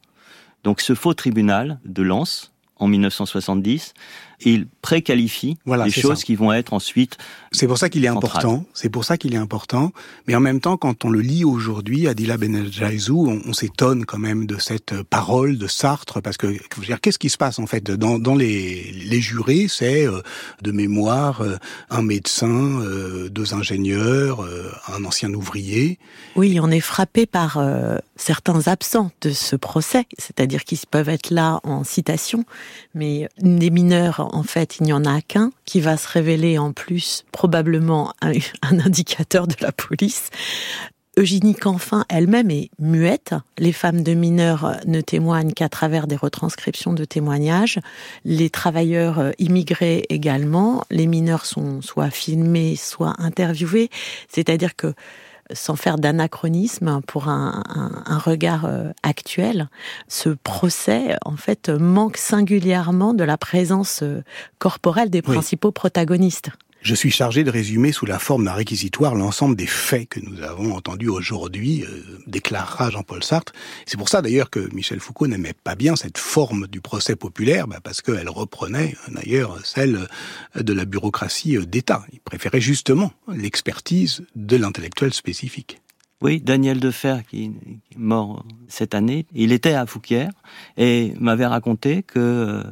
Donc 0.64 0.82
ce 0.82 0.94
faux 0.96 1.14
tribunal 1.14 1.80
de 1.86 2.04
Lens, 2.04 2.54
en 2.80 2.88
1970, 2.88 3.94
il 4.42 4.68
préqualifie 4.82 5.58
voilà, 5.66 5.86
les 5.86 5.92
choses 5.92 6.24
qui 6.24 6.36
vont 6.36 6.54
être 6.54 6.74
ensuite. 6.74 7.18
C'est 7.52 7.68
pour 7.68 7.78
ça 7.78 7.90
qu'il 7.90 8.06
est 8.06 8.10
important. 8.10 8.66
C'est 8.74 8.90
pour 8.90 9.04
ça 9.04 9.18
qu'il 9.18 9.34
est 9.34 9.38
important. 9.38 9.92
Mais 10.28 10.36
en 10.36 10.40
même 10.40 10.62
temps, 10.62 10.78
quand 10.78 11.04
on 11.04 11.10
le 11.10 11.20
lit 11.20 11.44
aujourd'hui, 11.44 12.08
Adila 12.08 12.38
Benedjaizou, 12.38 13.28
on, 13.28 13.42
on 13.46 13.54
s'étonne 13.54 14.06
quand 14.06 14.18
même 14.18 14.46
de 14.46 14.58
cette 14.58 15.04
parole 15.04 15.58
de 15.58 15.68
Sartre, 15.68 16.22
parce 16.22 16.38
que 16.38 16.58
qu'est-ce 17.02 17.20
qui 17.20 17.30
se 17.30 17.38
passe 17.38 17.60
en 17.60 17.68
fait 17.68 17.92
dans, 17.92 18.18
dans 18.18 18.36
les, 18.36 18.92
les 18.94 19.22
jurés? 19.22 19.68
C'est 19.68 20.08
euh, 20.08 20.22
de 20.62 20.72
mémoire 20.72 21.42
euh, 21.42 21.58
un 21.90 22.02
médecin, 22.02 22.48
euh, 22.48 23.30
deux 23.30 23.54
ingénieurs, 23.54 24.48
un 24.88 25.04
ancien 25.04 25.34
ouvrier. 25.34 26.00
Oui, 26.36 26.60
on 26.62 26.72
est 26.72 26.80
frappé 26.80 27.26
par 27.26 27.62
certains 28.16 28.68
absents 28.68 29.12
de 29.22 29.32
ce 29.32 29.56
procès, 29.56 30.06
c'est-à-dire 30.18 30.64
qu'ils 30.64 30.80
peuvent 30.90 31.10
être 31.10 31.30
là 31.30 31.60
en 31.64 31.84
citation, 31.84 32.46
mais 32.94 33.30
des 33.40 33.70
mineurs 33.70 34.30
en 34.34 34.44
fait, 34.44 34.78
il 34.80 34.84
n'y 34.84 34.94
en 34.94 35.06
a 35.06 35.22
qu'un 35.22 35.52
qui 35.66 35.80
va 35.80 35.98
se 35.98 36.08
révéler 36.08 36.58
en 36.58 36.74
plus 36.74 37.26
probablement 37.32 38.14
un, 38.22 38.34
indicateur 38.80 39.48
de 39.48 39.56
la 39.62 39.72
police. 39.72 40.30
Eugénie 41.18 41.56
Canfin 41.56 42.06
elle-même 42.08 42.50
est 42.50 42.70
muette. 42.80 43.36
Les 43.58 43.74
femmes 43.74 44.04
de 44.04 44.14
mineurs 44.14 44.78
ne 44.86 45.02
témoignent 45.02 45.52
qu'à 45.52 45.68
travers 45.68 46.08
des 46.08 46.16
retranscriptions 46.16 46.94
de 46.94 47.04
témoignages. 47.04 47.80
Les 48.24 48.50
travailleurs 48.50 49.20
euh, 49.20 49.32
immigrés 49.38 50.06
également. 50.08 50.84
Les 50.92 51.08
mineurs 51.08 51.46
sont 51.46 51.82
soit 51.82 52.10
filmés, 52.10 52.78
soit 52.78 53.16
interviewés. 53.18 53.90
C'est-à-dire 54.30 54.78
que 54.78 54.94
sans 55.54 55.76
faire 55.76 55.98
d'anachronisme 55.98 57.02
pour 57.08 57.28
un, 57.28 57.64
regard 58.24 58.66
euh, 58.66 58.92
actuel, 59.04 59.70
ce 60.08 60.30
procès 60.30 61.16
en 61.26 61.38
fait 61.38 61.70
manque 61.70 62.18
singulièrement 62.18 63.14
de 63.14 63.24
la 63.24 63.38
présence 63.38 64.02
euh, 64.04 64.24
corporelle 64.60 65.10
des 65.10 65.22
principaux 65.22 65.72
protagonistes. 65.72 66.50
Je 66.82 66.96
suis 66.96 67.12
chargé 67.12 67.44
de 67.44 67.52
résumer 67.52 67.92
sous 67.92 68.06
la 68.06 68.20
forme 68.20 68.46
d'un 68.46 68.54
réquisitoire 68.54 69.14
l'ensemble 69.14 69.58
des 69.58 69.68
faits 69.68 70.08
que 70.08 70.20
nous 70.22 70.42
avons 70.42 70.74
entendus 70.76 71.10
aujourd'hui, 71.10 71.84
euh, 71.84 72.20
déclarera 72.26 72.90
Jean-Paul 72.90 73.22
Sartre. 73.22 73.52
C'est 73.86 73.98
pour 73.98 74.08
ça 74.08 74.22
d'ailleurs 74.22 74.50
que 74.50 74.74
Michel 74.74 75.02
Foucault 75.02 75.28
n'aimait 75.28 75.54
pas 75.54 75.76
bien 75.76 75.98
cette 75.98 76.18
forme 76.18 76.68
du 76.68 76.80
procès 76.80 77.18
populaire, 77.18 77.68
bah, 77.68 77.80
parce 77.84 78.02
qu'elle 78.02 78.30
reprenait 78.30 78.96
d'ailleurs 79.10 79.60
celle 79.66 80.08
de 80.56 80.74
la 80.74 80.86
bureaucratie 80.86 81.58
euh, 81.58 81.66
d'État. 81.66 82.06
Il 82.14 82.22
préférait 82.22 82.62
justement 82.62 83.12
l'expertise 83.28 84.26
de 84.36 84.56
l'intellectuel 84.56 85.14
spécifique. 85.14 85.82
Oui, 86.22 86.42
Daniel 86.42 86.82
Defer, 86.82 87.20
qui 87.30 87.46
est 87.46 87.98
mort 87.98 88.46
cette 88.68 88.94
année, 88.94 89.26
il 89.34 89.54
était 89.54 89.74
à 89.74 89.86
Fouquier 89.86 90.28
et 90.76 91.14
m'avait 91.18 91.46
raconté 91.46 92.04
que 92.04 92.20
euh, 92.20 92.64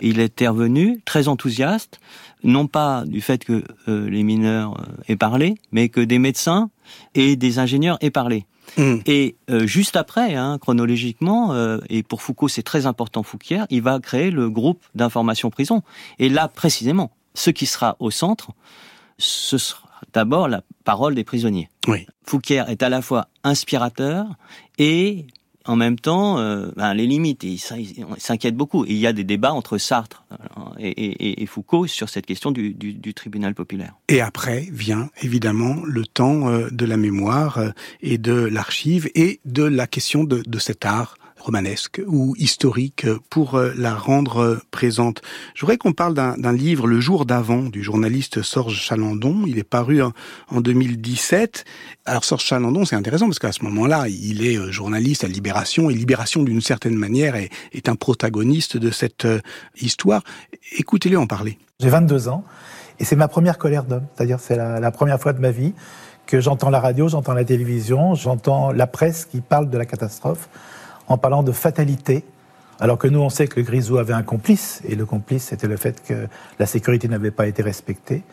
était 0.00 0.48
revenu 0.48 1.00
très 1.06 1.26
enthousiaste, 1.26 2.00
non 2.44 2.66
pas 2.66 3.04
du 3.06 3.20
fait 3.20 3.44
que 3.44 3.64
euh, 3.88 4.08
les 4.08 4.22
mineurs 4.22 4.78
euh, 4.78 5.02
aient 5.08 5.16
parlé, 5.16 5.54
mais 5.70 5.88
que 5.88 6.00
des 6.00 6.18
médecins 6.18 6.70
et 7.14 7.36
des 7.36 7.58
ingénieurs 7.58 7.98
aient 8.00 8.10
parlé. 8.10 8.46
Hmm. 8.76 8.98
Et 9.06 9.36
juste 9.64 9.96
après, 9.96 10.34
hein, 10.34 10.56
chronologiquement, 10.58 11.54
et 11.90 12.02
pour 12.02 12.22
Foucault 12.22 12.48
c'est 12.48 12.62
très 12.62 12.86
important 12.86 13.22
Fouquier, 13.22 13.64
il 13.68 13.82
va 13.82 13.98
créer 13.98 14.30
le 14.30 14.48
groupe 14.48 14.82
d'information 14.94 15.50
prison. 15.50 15.82
Et 16.18 16.30
là 16.30 16.48
précisément, 16.48 17.10
ce 17.34 17.50
qui 17.50 17.66
sera 17.66 17.96
au 17.98 18.10
centre, 18.10 18.52
ce 19.18 19.58
sera 19.58 19.82
d'abord 20.12 20.48
la 20.48 20.62
parole 20.84 21.14
des 21.14 21.24
prisonniers. 21.24 21.68
Oui. 21.86 22.06
Fouquier 22.24 22.64
est 22.68 22.82
à 22.82 22.88
la 22.88 23.02
fois 23.02 23.28
inspirateur 23.44 24.26
et 24.78 25.26
en 25.64 25.76
même 25.76 25.98
temps, 25.98 26.38
euh, 26.38 26.70
ben, 26.76 26.94
les 26.94 27.06
limites, 27.06 27.44
il, 27.44 27.58
s'inquiète 27.58 28.56
beaucoup. 28.56 28.84
il 28.84 28.96
y 28.96 29.06
a 29.06 29.12
des 29.12 29.24
débats 29.24 29.52
entre 29.52 29.78
Sartre 29.78 30.24
et, 30.78 31.46
Foucault 31.46 31.86
sur 31.86 32.08
cette 32.08 32.26
question 32.26 32.50
du, 32.50 33.14
tribunal 33.14 33.54
populaire. 33.54 33.94
Et 34.08 34.20
après 34.20 34.68
vient 34.70 35.10
évidemment 35.20 35.76
le 35.84 36.06
temps 36.06 36.48
euh, 36.48 36.68
de 36.70 36.86
la 36.86 36.96
mémoire 36.96 37.58
euh, 37.58 37.70
et 38.00 38.18
de 38.18 38.32
l'archive 38.32 39.10
et 39.14 39.40
de 39.44 39.64
la 39.64 39.86
question 39.86 40.24
de 40.24 40.58
cet 40.58 40.84
art 40.84 41.16
romanesque 41.42 42.00
ou 42.06 42.34
historique 42.38 43.06
pour 43.28 43.56
euh, 43.56 43.72
la 43.76 43.94
rendre 43.94 44.38
euh, 44.38 44.62
présente. 44.70 45.22
Je 45.54 45.60
voudrais 45.62 45.76
qu'on 45.76 45.92
parle 45.92 46.14
d'un 46.14 46.52
livre, 46.52 46.86
Le 46.86 47.00
jour 47.00 47.26
d'avant, 47.26 47.62
du 47.62 47.82
journaliste 47.82 48.42
Sorge 48.42 48.80
Chalandon. 48.80 49.44
Il 49.46 49.58
est 49.58 49.64
paru 49.64 50.00
en, 50.02 50.60
2017. 50.60 51.64
Alors 52.06 52.24
Sorge 52.24 52.44
Chalandon, 52.44 52.84
c'est 52.84 52.96
intéressant 52.96 53.26
parce 53.26 53.38
qu'à 53.38 53.52
ce 53.52 53.64
moment-là, 53.64 54.06
il 54.08 54.46
est 54.46 54.56
euh, 54.56 54.70
journaliste 54.70 55.24
à 55.24 55.28
Libération 55.28 55.90
et 55.90 55.94
Libération, 55.94 56.42
d'une 56.42 56.60
certaine 56.60 56.94
manière, 56.94 57.34
est, 57.34 57.50
est, 57.72 57.88
un 57.88 57.96
protagoniste 57.96 58.76
de 58.76 58.90
cette 58.90 59.26
histoire. 59.80 60.22
Écoutez-le 60.78 61.18
en 61.18 61.26
parler. 61.26 61.58
J'ai 61.80 61.88
22 61.88 62.28
ans 62.28 62.44
et 63.00 63.04
c'est 63.04 63.16
ma 63.16 63.28
première 63.28 63.58
colère 63.58 63.84
d'homme. 63.84 64.06
C'est-à-dire 64.14 64.38
c'est 64.38 64.56
la, 64.56 64.78
la 64.78 64.90
première 64.92 65.20
fois 65.20 65.32
de 65.32 65.40
ma 65.40 65.50
vie 65.50 65.74
que 66.26 66.40
j'entends 66.40 66.70
la 66.70 66.80
radio, 66.80 67.08
j'entends 67.08 67.34
la 67.34 67.44
télévision, 67.44 68.14
j'entends 68.14 68.70
la 68.72 68.86
presse 68.86 69.24
qui 69.24 69.40
parle 69.40 69.68
de 69.68 69.78
la 69.78 69.84
catastrophe 69.86 70.48
en 71.08 71.18
parlant 71.18 71.42
de 71.42 71.52
fatalité, 71.52 72.24
alors 72.80 72.98
que 72.98 73.06
nous, 73.06 73.20
on 73.20 73.28
sait 73.28 73.46
que 73.46 73.60
Grisou 73.60 73.98
avait 73.98 74.12
un 74.12 74.22
complice, 74.22 74.82
et 74.84 74.96
le 74.96 75.06
complice, 75.06 75.44
c'était 75.44 75.68
le 75.68 75.76
fait 75.76 76.02
que 76.02 76.26
la 76.58 76.66
sécurité 76.66 77.06
n'avait 77.08 77.30
pas 77.30 77.46
été 77.46 77.62
respectée. 77.62 78.24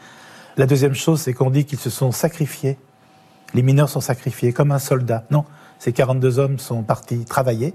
La 0.58 0.66
deuxième 0.66 0.96
chose, 0.96 1.22
c'est 1.22 1.34
qu'on 1.34 1.52
dit 1.52 1.66
qu'ils 1.66 1.80
se 1.80 1.90
sont 1.90 2.12
sacrifiés. 2.12 2.78
Les 3.54 3.62
mineurs 3.62 3.90
sont 3.90 4.02
sacrifiés 4.02 4.52
comme 4.52 4.72
un 4.72 4.80
soldat. 4.80 5.24
Non, 5.30 5.46
ces 5.78 5.94
42 5.94 6.40
hommes 6.40 6.60
sont 6.60 6.84
partis 6.84 7.26
travailler. 7.26 7.74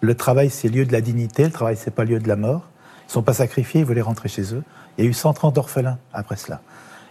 Le 0.00 0.14
travail, 0.14 0.50
c'est 0.50 0.68
lieu 0.68 0.84
de 0.84 0.92
la 0.92 1.00
dignité, 1.00 1.44
le 1.44 1.50
travail, 1.50 1.76
c'est 1.76 1.90
pas 1.90 2.04
lieu 2.04 2.18
de 2.18 2.28
la 2.28 2.36
mort. 2.36 2.68
Ils 3.04 3.08
ne 3.08 3.12
sont 3.12 3.22
pas 3.22 3.34
sacrifiés, 3.34 3.80
ils 3.80 3.86
voulaient 3.86 4.00
rentrer 4.00 4.28
chez 4.28 4.54
eux. 4.54 4.62
Il 4.96 5.04
y 5.04 5.06
a 5.06 5.10
eu 5.10 5.14
130 5.14 5.58
orphelins 5.58 5.98
après 6.12 6.36
cela. 6.36 6.60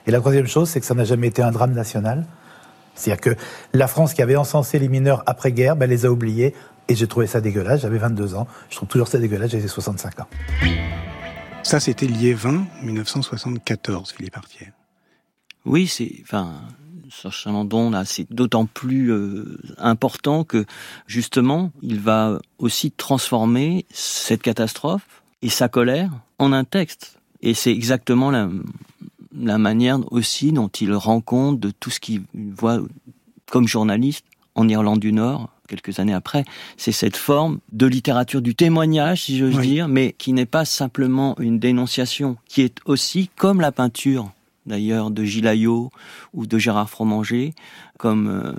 Et 0.07 0.12
la 0.12 0.19
troisième 0.19 0.47
chose, 0.47 0.69
c'est 0.69 0.79
que 0.79 0.86
ça 0.86 0.93
n'a 0.93 1.03
jamais 1.03 1.27
été 1.27 1.41
un 1.41 1.51
drame 1.51 1.73
national. 1.73 2.25
C'est-à-dire 2.95 3.21
que 3.21 3.41
la 3.73 3.88
France 3.88 4.13
qui 4.13 4.21
avait 4.21 4.36
encensé 4.36 4.80
les 4.80 4.89
mineurs 4.89 5.23
après-guerre, 5.25 5.75
ben, 5.75 5.89
les 5.89 6.06
a 6.06 6.12
oubliés 6.12 6.54
et 6.88 6.95
j'ai 6.95 7.08
trouvé 7.08 7.27
ça 7.27 7.41
dégueulasse, 7.41 7.82
j'avais 7.82 7.97
22 7.97 8.36
ans. 8.36 8.47
Je 8.69 8.75
trouve 8.75 8.89
toujours 8.89 9.08
ça 9.08 9.17
dégueulasse, 9.17 9.51
j'avais 9.51 9.67
65 9.67 10.19
ans. 10.19 10.27
Ça, 11.63 11.80
c'était 11.80 12.08
Liévin, 12.08 12.65
1974, 12.82 14.12
Philippe 14.12 14.36
Artier. 14.36 14.71
Oui, 15.63 15.88
c'est, 15.88 16.12
enfin, 16.23 16.54
Serge 17.12 17.38
Chalandon, 17.38 17.91
là, 17.91 18.04
c'est 18.06 18.32
d'autant 18.34 18.65
plus 18.65 19.12
euh, 19.12 19.58
important 19.77 20.43
que 20.43 20.65
justement, 21.08 21.71
il 21.82 21.99
va 21.99 22.39
aussi 22.58 22.91
transformer 22.91 23.86
cette 23.91 24.41
catastrophe 24.41 25.23
et 25.41 25.49
sa 25.49 25.69
colère 25.69 26.10
en 26.39 26.51
un 26.51 26.63
texte. 26.63 27.19
Et 27.41 27.54
c'est 27.54 27.71
exactement 27.71 28.32
la, 28.32 28.49
la 29.38 29.58
manière 29.58 30.00
aussi 30.12 30.52
dont 30.52 30.67
il 30.67 30.94
rend 30.94 31.22
compte 31.22 31.60
de 31.60 31.72
tout 31.72 31.89
ce 31.89 32.00
qu'il 32.00 32.24
voit 32.34 32.80
comme 33.50 33.67
journaliste 33.67 34.26
en 34.56 34.67
Irlande 34.67 35.00
du 35.00 35.13
Nord, 35.13 35.50
quelques 35.67 36.00
années 36.00 36.13
après. 36.13 36.46
C'est 36.78 36.91
cette 36.91 37.17
forme 37.17 37.60
de 37.72 37.86
littérature 37.86 38.41
du 38.41 38.56
témoignage, 38.56 39.24
si 39.24 39.38
j'ose 39.38 39.60
dire, 39.60 39.88
mais 39.88 40.13
qui 40.17 40.34
n'est 40.34 40.46
pas 40.46 40.65
simplement 40.65 41.38
une 41.39 41.60
dénonciation, 41.60 42.38
qui 42.48 42.62
est 42.62 42.80
aussi, 42.86 43.30
comme 43.38 43.62
la 43.62 43.72
peinture, 43.72 44.32
d'ailleurs, 44.65 45.12
de 45.12 45.24
Gilles 45.24 45.67
ou 46.34 46.46
de 46.46 46.58
Gérard 46.58 46.89
Fromanger, 46.89 47.54
comme 47.98 48.28
euh, 48.28 48.54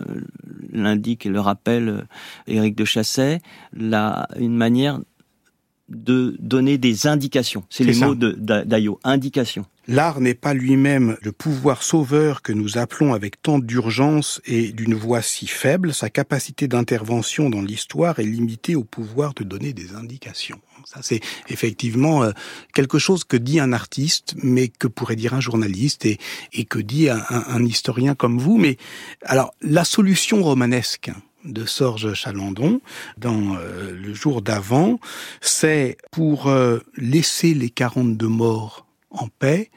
l'indique 0.73 1.27
et 1.27 1.29
le 1.29 1.41
rappelle 1.41 1.89
euh, 1.89 2.03
Éric 2.47 2.75
de 2.75 2.85
Chasset, 2.85 3.41
la, 3.73 4.29
une 4.39 4.57
manière 4.57 5.01
de 5.89 6.37
donner 6.41 6.79
des 6.79 7.07
indications. 7.07 7.65
C'est 7.69 7.85
les 7.85 7.95
mots 7.95 8.15
d'Ayo, 8.15 8.99
indications. 9.05 9.67
L'art 9.89 10.21
n'est 10.21 10.35
pas 10.35 10.55
lui-même 10.55 11.17
le 11.23 11.33
pouvoir 11.33 11.83
sauveur 11.83 12.43
que 12.43 12.53
nous 12.53 12.79
appelons 12.79 13.15
avec 13.15 13.43
tant 13.43 13.59
d'urgence 13.59 14.41
et 14.45 14.71
d'une 14.71 14.95
voix 14.95 15.23
si 15.23 15.49
faible. 15.49 15.93
Sa 15.93 16.09
capacité 16.09 16.69
d'intervention 16.69 17.51
dans 17.51 17.63
l'histoire 17.63 18.21
est 18.21 18.25
limitée 18.25 18.77
au 18.77 18.85
pouvoir 18.85 19.35
de 19.35 19.43
donner 19.43 19.73
des 19.73 19.95
indications. 19.95 20.61
Ça, 20.85 21.01
c'est 21.03 21.21
effectivement 21.49 22.23
euh, 22.23 22.31
quelque 22.75 22.99
chose 22.99 23.25
que 23.25 23.37
dit 23.37 23.59
un 23.59 23.73
artiste, 23.73 24.35
mais 24.43 24.69
que 24.69 24.87
pourrait 24.87 25.17
dire 25.17 25.35
un 25.35 25.41
journaliste 25.41 26.07
et, 26.07 26.19
que 26.65 26.79
dit 26.79 27.09
un, 27.09 27.25
un 27.29 27.65
historien 27.65 28.15
comme 28.15 28.39
vous. 28.39 28.59
Mais 28.59 28.77
alors, 29.25 29.53
la 29.63 29.85
solution 29.85 30.43
romanesque, 30.43 31.11
de 31.45 31.67
Sorge 31.67 32.15
Chalandon 32.15 32.81
dans 33.17 33.57
euh, 33.57 33.93
le 33.93 34.15
jour 34.15 34.43
d'avant, 34.43 35.01
c'est 35.41 35.97
pour 36.11 36.49
euh, 36.49 36.79
laisser 36.97 37.55
les 37.55 37.71
42 37.71 38.29
morts 38.29 38.87
en 39.13 39.29
paix, 39.29 39.71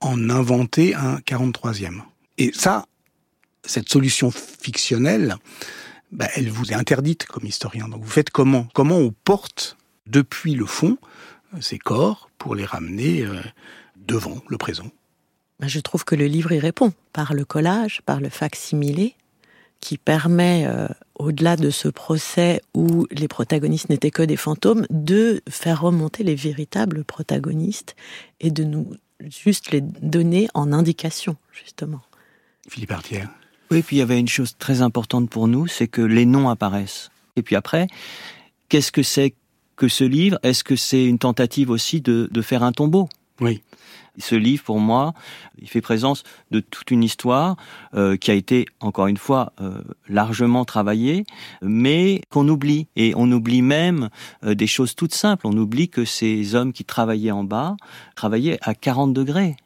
en 0.00 0.30
inventer 0.30 0.94
un 0.94 1.16
43e. 1.18 2.02
Et 2.38 2.52
ça, 2.54 2.86
cette 3.64 3.88
solution 3.88 4.30
fictionnelle, 4.30 5.36
bah, 6.12 6.28
elle 6.34 6.50
vous 6.50 6.72
est 6.72 6.74
interdite 6.74 7.26
comme 7.26 7.44
historien. 7.44 7.88
Donc 7.88 8.02
vous 8.02 8.10
faites 8.10 8.30
comment? 8.30 8.66
Comment 8.74 8.96
on 8.96 9.12
porte 9.12 9.76
depuis 10.06 10.54
le 10.54 10.66
fond 10.66 10.98
ces 11.60 11.78
corps 11.78 12.30
pour 12.38 12.54
les 12.54 12.64
ramener 12.64 13.22
euh, 13.22 13.40
devant 13.96 14.40
le 14.48 14.56
présent? 14.56 14.90
Bah, 15.58 15.68
Je 15.68 15.80
trouve 15.80 16.04
que 16.04 16.14
le 16.14 16.26
livre 16.26 16.52
y 16.52 16.58
répond 16.58 16.92
par 17.12 17.34
le 17.34 17.44
collage, 17.44 18.00
par 18.06 18.20
le 18.20 18.28
facsimilé, 18.28 19.14
qui 19.80 19.98
permet, 19.98 20.64
euh, 20.66 20.88
au-delà 21.14 21.56
de 21.56 21.70
ce 21.70 21.88
procès 21.88 22.60
où 22.74 23.06
les 23.10 23.28
protagonistes 23.28 23.88
n'étaient 23.88 24.10
que 24.10 24.22
des 24.22 24.36
fantômes, 24.36 24.86
de 24.90 25.42
faire 25.48 25.80
remonter 25.80 26.22
les 26.22 26.34
véritables 26.34 27.04
protagonistes 27.04 27.96
et 28.40 28.50
de 28.50 28.64
nous 28.64 28.92
juste 29.28 29.70
les 29.70 29.80
donner 29.80 30.48
en 30.54 30.72
indication, 30.72 31.36
justement. 31.52 32.00
Philippe 32.68 32.92
Artière. 32.92 33.28
Oui, 33.70 33.82
puis 33.82 33.96
il 33.96 33.98
y 34.00 34.02
avait 34.02 34.18
une 34.18 34.28
chose 34.28 34.56
très 34.58 34.82
importante 34.82 35.30
pour 35.30 35.46
nous, 35.46 35.66
c'est 35.66 35.88
que 35.88 36.02
les 36.02 36.26
noms 36.26 36.48
apparaissent. 36.48 37.10
Et 37.36 37.42
puis 37.42 37.56
après, 37.56 37.86
qu'est-ce 38.68 38.92
que 38.92 39.02
c'est 39.02 39.34
que 39.76 39.88
ce 39.88 40.04
livre? 40.04 40.38
Est-ce 40.42 40.64
que 40.64 40.76
c'est 40.76 41.04
une 41.04 41.18
tentative 41.18 41.70
aussi 41.70 42.00
de, 42.00 42.28
de 42.30 42.42
faire 42.42 42.62
un 42.62 42.72
tombeau? 42.72 43.08
Oui. 43.40 43.62
Ce 44.18 44.34
livre, 44.34 44.64
pour 44.64 44.80
moi, 44.80 45.14
il 45.60 45.68
fait 45.68 45.80
présence 45.80 46.24
de 46.50 46.60
toute 46.60 46.90
une 46.90 47.04
histoire 47.04 47.56
euh, 47.94 48.16
qui 48.16 48.30
a 48.30 48.34
été, 48.34 48.66
encore 48.80 49.06
une 49.06 49.16
fois, 49.16 49.52
euh, 49.60 49.80
largement 50.08 50.64
travaillée, 50.64 51.24
mais 51.62 52.20
qu'on 52.28 52.48
oublie. 52.48 52.88
Et 52.96 53.12
on 53.16 53.30
oublie 53.30 53.62
même 53.62 54.10
euh, 54.44 54.54
des 54.54 54.66
choses 54.66 54.94
toutes 54.94 55.14
simples. 55.14 55.46
On 55.46 55.56
oublie 55.56 55.88
que 55.88 56.04
ces 56.04 56.54
hommes 56.54 56.72
qui 56.72 56.84
travaillaient 56.84 57.30
en 57.30 57.44
bas 57.44 57.76
travaillaient 58.16 58.58
à 58.62 58.74
40 58.74 59.12
degrés. 59.12 59.56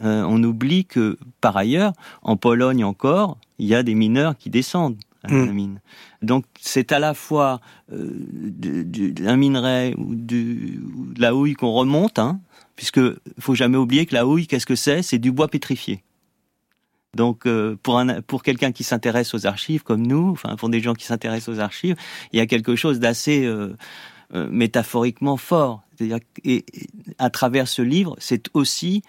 on 0.00 0.40
oublie 0.44 0.84
que, 0.84 1.18
par 1.40 1.56
ailleurs, 1.56 1.92
en 2.22 2.36
Pologne 2.36 2.84
encore, 2.84 3.36
il 3.58 3.66
y 3.66 3.74
a 3.74 3.82
des 3.82 3.94
mineurs 3.94 4.36
qui 4.36 4.50
descendent 4.50 4.98
à 5.24 5.32
la 5.32 5.46
mmh. 5.46 5.52
mine. 5.52 5.80
Donc 6.22 6.44
c'est 6.60 6.92
à 6.92 7.00
la 7.00 7.14
fois 7.14 7.60
d'un 7.88 9.36
minerai 9.36 9.94
ou 9.98 10.14
de, 10.14 10.46
la 11.20 11.34
houille 11.34 11.54
qu'on 11.54 11.72
remonte, 11.72 12.20
hein, 12.20 12.38
puisque 12.78 13.00
faut 13.40 13.56
jamais 13.56 13.76
oublier 13.76 14.06
que 14.06 14.14
la 14.14 14.24
houille, 14.24 14.46
qu'est-ce 14.46 14.64
que 14.64 14.76
c'est? 14.76 15.02
C'est 15.02 15.18
du 15.18 15.32
bois 15.32 15.48
pétrifié. 15.48 16.04
Donc 17.16 17.44
euh, 17.44 17.76
pour 17.82 17.98
un 17.98 18.22
pour 18.22 18.44
quelqu'un 18.44 18.70
qui 18.70 18.84
s'intéresse 18.84 19.34
aux 19.34 19.46
archives 19.46 19.82
comme 19.82 20.06
nous, 20.06 20.30
enfin 20.30 20.54
pour 20.54 20.68
des 20.68 20.78
gens 20.80 20.94
qui 20.94 21.04
s'intéressent 21.04 21.56
aux 21.56 21.58
archives, 21.58 21.96
il 22.32 22.38
y 22.38 22.40
a 22.40 22.46
quelque 22.46 22.76
chose 22.76 23.00
d'assez 23.00 23.44
euh, 23.44 23.76
euh, 24.34 24.46
métaphoriquement 24.50 25.36
fort. 25.36 25.82
C'est-à-dire 25.96 26.18
et, 26.44 26.64
à 27.18 27.30
travers 27.30 27.66
ce 27.66 27.82
livre, 27.82 28.14
c'est 28.18 28.48
aussi 28.54 29.02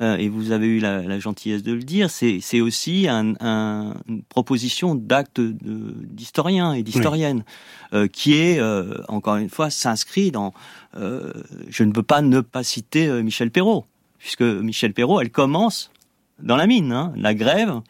euh, 0.00 0.16
et 0.16 0.28
vous 0.28 0.50
avez 0.50 0.66
eu 0.66 0.80
la, 0.80 1.02
la 1.02 1.18
gentillesse 1.20 1.62
de 1.62 1.72
le 1.72 1.82
dire, 1.84 2.10
c'est 2.10 2.60
aussi 2.60 3.06
un, 3.08 3.34
un, 3.40 3.94
une 4.08 4.24
proposition 4.24 4.96
d'acte 4.96 5.40
d'historien 5.40 6.72
et 6.72 6.82
d'historienne 6.82 7.44
euh, 7.92 8.08
qui 8.08 8.34
est, 8.34 8.60
encore 9.08 9.36
une 9.36 9.48
fois, 9.48 9.70
s'inscrit 9.70 10.32
dans... 10.32 10.52
Je 10.94 11.84
ne 11.84 11.92
peux 11.92 12.02
pas 12.02 12.22
ne 12.22 12.40
pas 12.40 12.64
citer 12.64 13.22
Michel 13.22 13.52
Perrault, 13.52 13.84
puisque 14.18 14.42
Michel 14.42 14.92
Perrault, 14.92 15.20
elle 15.20 15.30
commence 15.30 15.92
dans 16.42 16.56
la 16.56 16.66
mine, 16.66 16.92
hein, 16.92 17.12
la 17.16 17.34
grève, 17.34 17.80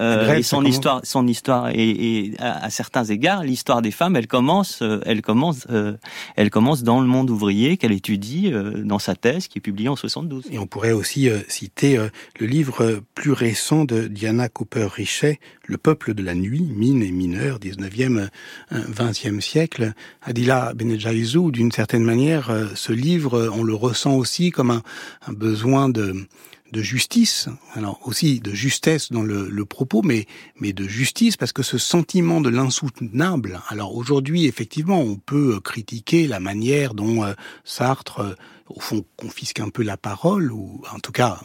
euh, 0.00 0.34
et 0.34 0.42
son 0.42 0.64
histoire, 0.64 1.00
son 1.04 1.26
histoire, 1.26 1.70
et, 1.72 2.32
à, 2.38 2.68
certains 2.70 3.04
égards, 3.04 3.44
l'histoire 3.44 3.80
des 3.82 3.90
femmes, 3.90 4.16
elle 4.16 4.26
commence, 4.26 4.80
euh, 4.82 5.00
elle 5.06 5.22
commence, 5.22 5.66
euh, 5.70 5.96
elle 6.36 6.50
commence 6.50 6.82
dans 6.82 7.00
le 7.00 7.06
monde 7.06 7.30
ouvrier 7.30 7.76
qu'elle 7.76 7.92
étudie 7.92 8.50
euh, 8.52 8.82
dans 8.82 8.98
sa 8.98 9.14
thèse 9.14 9.46
qui 9.46 9.58
est 9.58 9.60
publiée 9.60 9.88
en 9.88 9.96
72. 9.96 10.46
Et 10.50 10.58
on 10.58 10.66
pourrait 10.66 10.92
aussi 10.92 11.28
citer 11.48 11.98
le 12.38 12.46
livre 12.46 13.02
plus 13.14 13.32
récent 13.32 13.84
de 13.84 14.08
Diana 14.08 14.48
Cooper 14.48 14.88
Richet, 14.90 15.38
Le 15.66 15.78
peuple 15.78 16.14
de 16.14 16.22
la 16.22 16.34
nuit, 16.34 16.72
mine 16.74 17.02
et 17.02 17.12
mineur, 17.12 17.58
19e, 17.58 18.28
20e 18.72 19.40
siècle. 19.40 19.92
Adila 20.22 20.74
Benejaizou, 20.74 21.50
d'une 21.50 21.70
certaine 21.70 22.04
manière, 22.04 22.50
ce 22.74 22.92
livre, 22.92 23.50
on 23.54 23.62
le 23.62 23.74
ressent 23.74 24.14
aussi 24.14 24.50
comme 24.50 24.70
un, 24.70 24.82
un 25.26 25.32
besoin 25.32 25.88
de 25.88 26.26
de 26.72 26.82
justice, 26.82 27.48
alors 27.74 28.00
aussi 28.04 28.40
de 28.40 28.52
justesse 28.52 29.12
dans 29.12 29.22
le, 29.22 29.48
le, 29.48 29.64
propos, 29.64 30.02
mais, 30.02 30.26
mais 30.58 30.72
de 30.72 30.88
justice, 30.88 31.36
parce 31.36 31.52
que 31.52 31.62
ce 31.62 31.78
sentiment 31.78 32.40
de 32.40 32.48
l'insoutenable, 32.48 33.60
alors 33.68 33.94
aujourd'hui, 33.94 34.46
effectivement, 34.46 35.00
on 35.00 35.16
peut 35.16 35.60
critiquer 35.60 36.26
la 36.26 36.40
manière 36.40 36.94
dont 36.94 37.24
euh, 37.24 37.34
Sartre, 37.64 38.20
euh, 38.20 38.34
au 38.68 38.80
fond, 38.80 39.04
confisque 39.16 39.60
un 39.60 39.68
peu 39.68 39.82
la 39.82 39.98
parole, 39.98 40.50
ou 40.50 40.82
en 40.92 40.98
tout 40.98 41.12
cas 41.12 41.40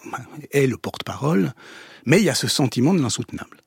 est 0.52 0.66
le 0.66 0.78
porte-parole, 0.78 1.54
mais 2.06 2.20
il 2.20 2.24
y 2.24 2.30
a 2.30 2.36
ce 2.36 2.48
sentiment 2.48 2.94
de 2.94 3.02
l'insoutenable. 3.02 3.58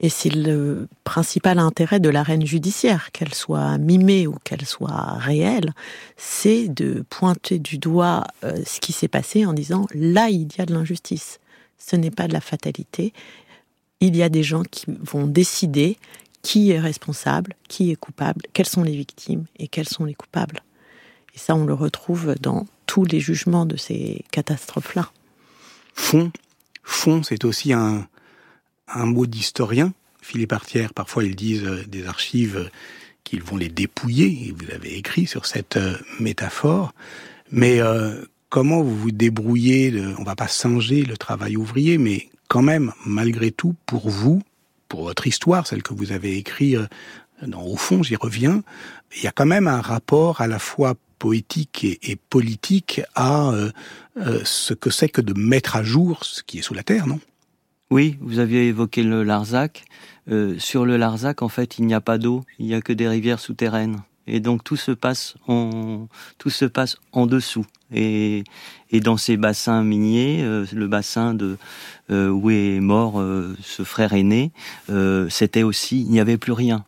Et 0.00 0.08
c'est 0.08 0.30
le 0.30 0.88
principal 1.04 1.58
intérêt 1.58 2.00
de 2.00 2.08
l'arène 2.08 2.44
judiciaire, 2.44 3.12
qu'elle 3.12 3.32
soit 3.32 3.78
mimée 3.78 4.26
ou 4.26 4.36
qu'elle 4.42 4.66
soit 4.66 5.14
réelle, 5.14 5.72
c'est 6.16 6.68
de 6.68 7.04
pointer 7.08 7.58
du 7.58 7.78
doigt 7.78 8.24
euh, 8.42 8.60
ce 8.66 8.80
qui 8.80 8.92
s'est 8.92 9.08
passé 9.08 9.46
en 9.46 9.52
disant 9.52 9.86
là 9.94 10.28
il 10.30 10.48
y 10.58 10.60
a 10.60 10.66
de 10.66 10.74
l'injustice. 10.74 11.38
Ce 11.78 11.96
n'est 11.96 12.10
pas 12.10 12.26
de 12.26 12.32
la 12.32 12.40
fatalité. 12.40 13.12
Il 14.00 14.16
y 14.16 14.22
a 14.22 14.28
des 14.28 14.42
gens 14.42 14.62
qui 14.62 14.86
vont 14.88 15.26
décider 15.26 15.96
qui 16.42 16.70
est 16.70 16.78
responsable, 16.78 17.54
qui 17.68 17.90
est 17.90 17.96
coupable, 17.96 18.42
quelles 18.52 18.68
sont 18.68 18.82
les 18.82 18.94
victimes 18.94 19.46
et 19.58 19.66
quels 19.66 19.88
sont 19.88 20.04
les 20.04 20.14
coupables. 20.14 20.62
Et 21.34 21.38
ça, 21.38 21.56
on 21.56 21.64
le 21.64 21.72
retrouve 21.72 22.34
dans 22.40 22.66
tous 22.86 23.04
les 23.04 23.18
jugements 23.18 23.64
de 23.64 23.76
ces 23.76 24.24
catastrophes-là. 24.30 25.10
Fond, 25.94 26.30
fond, 26.82 27.22
c'est 27.22 27.44
aussi 27.44 27.72
un, 27.72 28.06
un 28.88 29.06
mot 29.06 29.26
d'historien. 29.26 29.92
Philippe 30.20 30.52
Artière, 30.52 30.94
parfois 30.94 31.24
ils 31.24 31.36
disent 31.36 31.64
euh, 31.64 31.84
des 31.86 32.06
archives 32.06 32.56
euh, 32.56 32.68
qu'ils 33.24 33.42
vont 33.42 33.56
les 33.56 33.68
dépouiller, 33.68 34.48
et 34.48 34.52
vous 34.52 34.72
avez 34.74 34.96
écrit 34.96 35.26
sur 35.26 35.46
cette 35.46 35.76
euh, 35.76 35.96
métaphore. 36.20 36.94
Mais 37.50 37.80
comment 38.48 38.82
vous 38.82 38.96
vous 38.96 39.10
débrouillez, 39.12 39.92
de, 39.92 40.14
on 40.18 40.24
va 40.24 40.34
pas 40.34 40.48
singer 40.48 41.04
le 41.04 41.16
travail 41.16 41.56
ouvrier, 41.56 41.98
mais 41.98 42.28
quand 42.48 42.62
même, 42.62 42.92
malgré 43.06 43.52
tout, 43.52 43.76
pour 43.86 44.08
vous, 44.08 44.42
pour 44.88 45.04
votre 45.04 45.26
histoire, 45.26 45.66
celle 45.66 45.82
que 45.82 45.94
vous 45.94 46.10
avez 46.10 46.36
écrite 46.36 46.78
dans 47.42 47.62
Au 47.62 47.76
fond, 47.76 48.02
j'y 48.02 48.16
reviens, 48.16 48.64
il 49.16 49.22
y 49.22 49.26
a 49.28 49.30
quand 49.30 49.46
même 49.46 49.68
un 49.68 49.80
rapport 49.80 50.40
à 50.40 50.48
la 50.48 50.58
fois 50.58 50.94
poétique 51.20 51.84
et, 51.84 52.16
politique 52.16 53.02
à 53.14 53.52
ce 54.16 54.74
que 54.74 54.90
c'est 54.90 55.10
que 55.10 55.20
de 55.20 55.38
mettre 55.38 55.76
à 55.76 55.84
jour 55.84 56.24
ce 56.24 56.42
qui 56.42 56.58
est 56.58 56.62
sous 56.62 56.74
la 56.74 56.82
terre, 56.82 57.06
non? 57.06 57.20
Oui, 57.94 58.18
vous 58.20 58.40
aviez 58.40 58.66
évoqué 58.66 59.04
le 59.04 59.22
Larzac. 59.22 59.84
Euh, 60.28 60.58
sur 60.58 60.84
le 60.84 60.96
Larzac, 60.96 61.42
en 61.42 61.48
fait, 61.48 61.78
il 61.78 61.86
n'y 61.86 61.94
a 61.94 62.00
pas 62.00 62.18
d'eau, 62.18 62.42
il 62.58 62.66
n'y 62.66 62.74
a 62.74 62.80
que 62.80 62.92
des 62.92 63.06
rivières 63.06 63.38
souterraines. 63.38 64.02
Et 64.26 64.40
donc 64.40 64.64
tout 64.64 64.74
se 64.74 64.90
passe 64.90 65.36
en 65.46 66.08
tout 66.38 66.50
se 66.50 66.64
passe 66.64 66.96
en 67.12 67.26
dessous. 67.26 67.66
Et, 67.92 68.42
et 68.90 68.98
dans 68.98 69.16
ces 69.16 69.36
bassins 69.36 69.84
miniers, 69.84 70.40
euh, 70.42 70.66
le 70.72 70.88
bassin 70.88 71.34
de 71.34 71.56
euh, 72.10 72.30
où 72.30 72.50
est 72.50 72.80
mort 72.80 73.20
euh, 73.20 73.56
ce 73.62 73.84
frère 73.84 74.12
aîné, 74.12 74.50
c'était 75.28 75.62
aussi 75.62 76.00
il 76.00 76.10
n'y 76.10 76.18
avait 76.18 76.38
plus 76.38 76.52
rien. 76.52 76.84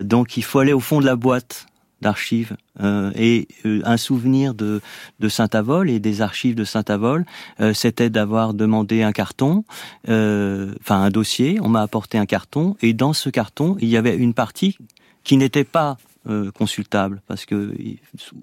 Donc 0.00 0.36
il 0.36 0.44
faut 0.44 0.60
aller 0.60 0.72
au 0.72 0.80
fond 0.80 1.00
de 1.00 1.06
la 1.06 1.16
boîte 1.16 1.66
d'archives 2.00 2.56
et 2.82 3.48
un 3.84 3.96
souvenir 3.96 4.54
de, 4.54 4.80
de 5.20 5.28
Saint-Avold 5.28 5.90
et 5.90 6.00
des 6.00 6.22
archives 6.22 6.54
de 6.54 6.64
Saint-Avold, 6.64 7.26
c'était 7.74 8.10
d'avoir 8.10 8.54
demandé 8.54 9.02
un 9.02 9.12
carton, 9.12 9.64
enfin 10.04 11.02
un 11.02 11.10
dossier. 11.10 11.58
On 11.60 11.68
m'a 11.68 11.82
apporté 11.82 12.18
un 12.18 12.26
carton 12.26 12.76
et 12.80 12.94
dans 12.94 13.12
ce 13.12 13.28
carton 13.28 13.76
il 13.80 13.88
y 13.88 13.96
avait 13.96 14.16
une 14.16 14.34
partie 14.34 14.78
qui 15.24 15.36
n'était 15.36 15.64
pas 15.64 15.98
euh, 16.28 16.50
consultable, 16.50 17.22
parce 17.26 17.46
que 17.46 17.74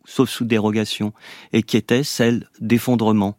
sauf 0.06 0.32
sous 0.32 0.46
dérogation, 0.46 1.14
et 1.54 1.62
qui 1.62 1.78
était 1.78 2.04
celle 2.04 2.48
d'effondrement 2.60 3.38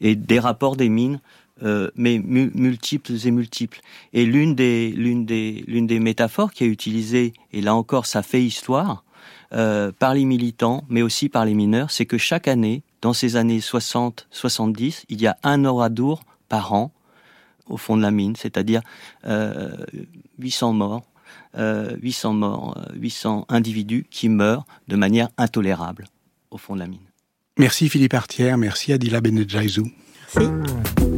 et 0.00 0.14
des 0.14 0.38
rapports 0.38 0.76
des 0.76 0.88
mines, 0.88 1.20
euh, 1.64 1.90
mais 1.96 2.20
multiples 2.20 3.12
et 3.24 3.30
multiples. 3.32 3.80
Et 4.12 4.26
l'une 4.26 4.54
des 4.54 4.92
l'une 4.92 5.26
des 5.26 5.64
l'une 5.66 5.88
des 5.88 5.98
métaphores 5.98 6.52
qui 6.52 6.62
est 6.62 6.68
utilisée, 6.68 7.32
et 7.52 7.60
là 7.60 7.74
encore 7.74 8.06
ça 8.06 8.22
fait 8.22 8.44
histoire, 8.44 9.02
euh, 9.52 9.92
par 9.98 10.14
les 10.14 10.24
militants, 10.24 10.84
mais 10.88 11.02
aussi 11.02 11.28
par 11.28 11.44
les 11.44 11.54
mineurs, 11.54 11.90
c'est 11.90 12.06
que 12.06 12.18
chaque 12.18 12.48
année, 12.48 12.82
dans 13.02 13.12
ces 13.12 13.36
années 13.36 13.60
60-70, 13.60 15.04
il 15.08 15.20
y 15.20 15.26
a 15.26 15.36
un 15.42 15.64
oradour 15.64 16.22
par 16.48 16.72
an 16.72 16.92
au 17.66 17.76
fond 17.76 17.96
de 17.96 18.02
la 18.02 18.10
mine, 18.10 18.36
c'est-à-dire 18.36 18.82
euh, 19.26 19.70
800 20.38 20.72
morts 20.74 21.04
800 21.54 22.30
euh, 22.30 22.32
morts, 22.32 22.78
800 22.94 23.46
euh, 23.50 23.54
individus 23.54 24.06
qui 24.10 24.28
meurent 24.28 24.64
de 24.88 24.96
manière 24.96 25.28
intolérable 25.36 26.06
au 26.50 26.58
fond 26.58 26.74
de 26.74 26.80
la 26.80 26.86
mine. 26.86 27.00
Merci 27.58 27.88
Philippe 27.88 28.14
Artière, 28.14 28.56
merci 28.56 28.92
Adila 28.92 29.20
Benedjaizou. 29.20 29.90
Merci. 30.36 31.09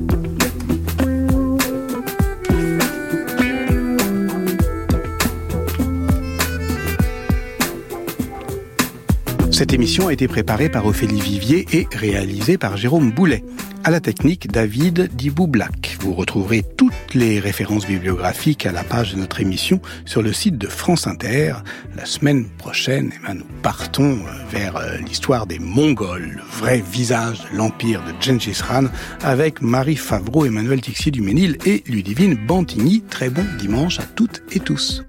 Cette 9.63 9.75
émission 9.75 10.09
a 10.09 10.13
été 10.13 10.27
préparée 10.27 10.69
par 10.69 10.87
Ophélie 10.87 11.21
Vivier 11.21 11.67
et 11.73 11.87
réalisée 11.93 12.59
par 12.59 12.77
Jérôme 12.77 13.13
Boulet. 13.13 13.45
À 13.85 13.93
la 13.93 14.01
technique, 14.01 14.51
David 14.51 15.15
Diboublak. 15.15 15.99
Vous 16.01 16.15
retrouverez 16.15 16.65
toutes 16.77 17.15
les 17.15 17.39
références 17.39 17.87
bibliographiques 17.87 18.67
à 18.67 18.73
la 18.73 18.83
page 18.83 19.15
de 19.15 19.21
notre 19.21 19.41
émission 19.41 19.81
sur 20.05 20.21
le 20.21 20.33
site 20.33 20.59
de 20.59 20.67
France 20.67 21.07
Inter. 21.07 21.55
La 21.95 22.07
semaine 22.07 22.47
prochaine, 22.59 23.13
eh 23.15 23.25
ben, 23.25 23.35
nous 23.35 23.47
partons 23.63 24.19
euh, 24.19 24.31
vers 24.51 24.77
euh, 24.79 24.97
l'histoire 24.97 25.47
des 25.47 25.61
Mongols, 25.61 26.33
le 26.39 26.59
vrai 26.59 26.83
visage 26.91 27.39
de 27.53 27.57
l'empire 27.57 28.03
de 28.03 28.13
Gengis 28.21 28.63
Khan, 28.67 28.87
avec 29.23 29.63
Marie 29.63 29.95
Favreau, 29.95 30.45
Emmanuel 30.45 30.81
Tixier 30.81 31.13
du 31.13 31.21
Ménil 31.21 31.57
et 31.67 31.85
Ludivine 31.87 32.35
Bantigny. 32.35 33.05
Très 33.09 33.31
bon 33.31 33.45
dimanche 33.61 34.01
à 34.01 34.05
toutes 34.17 34.43
et 34.51 34.59
tous. 34.59 35.05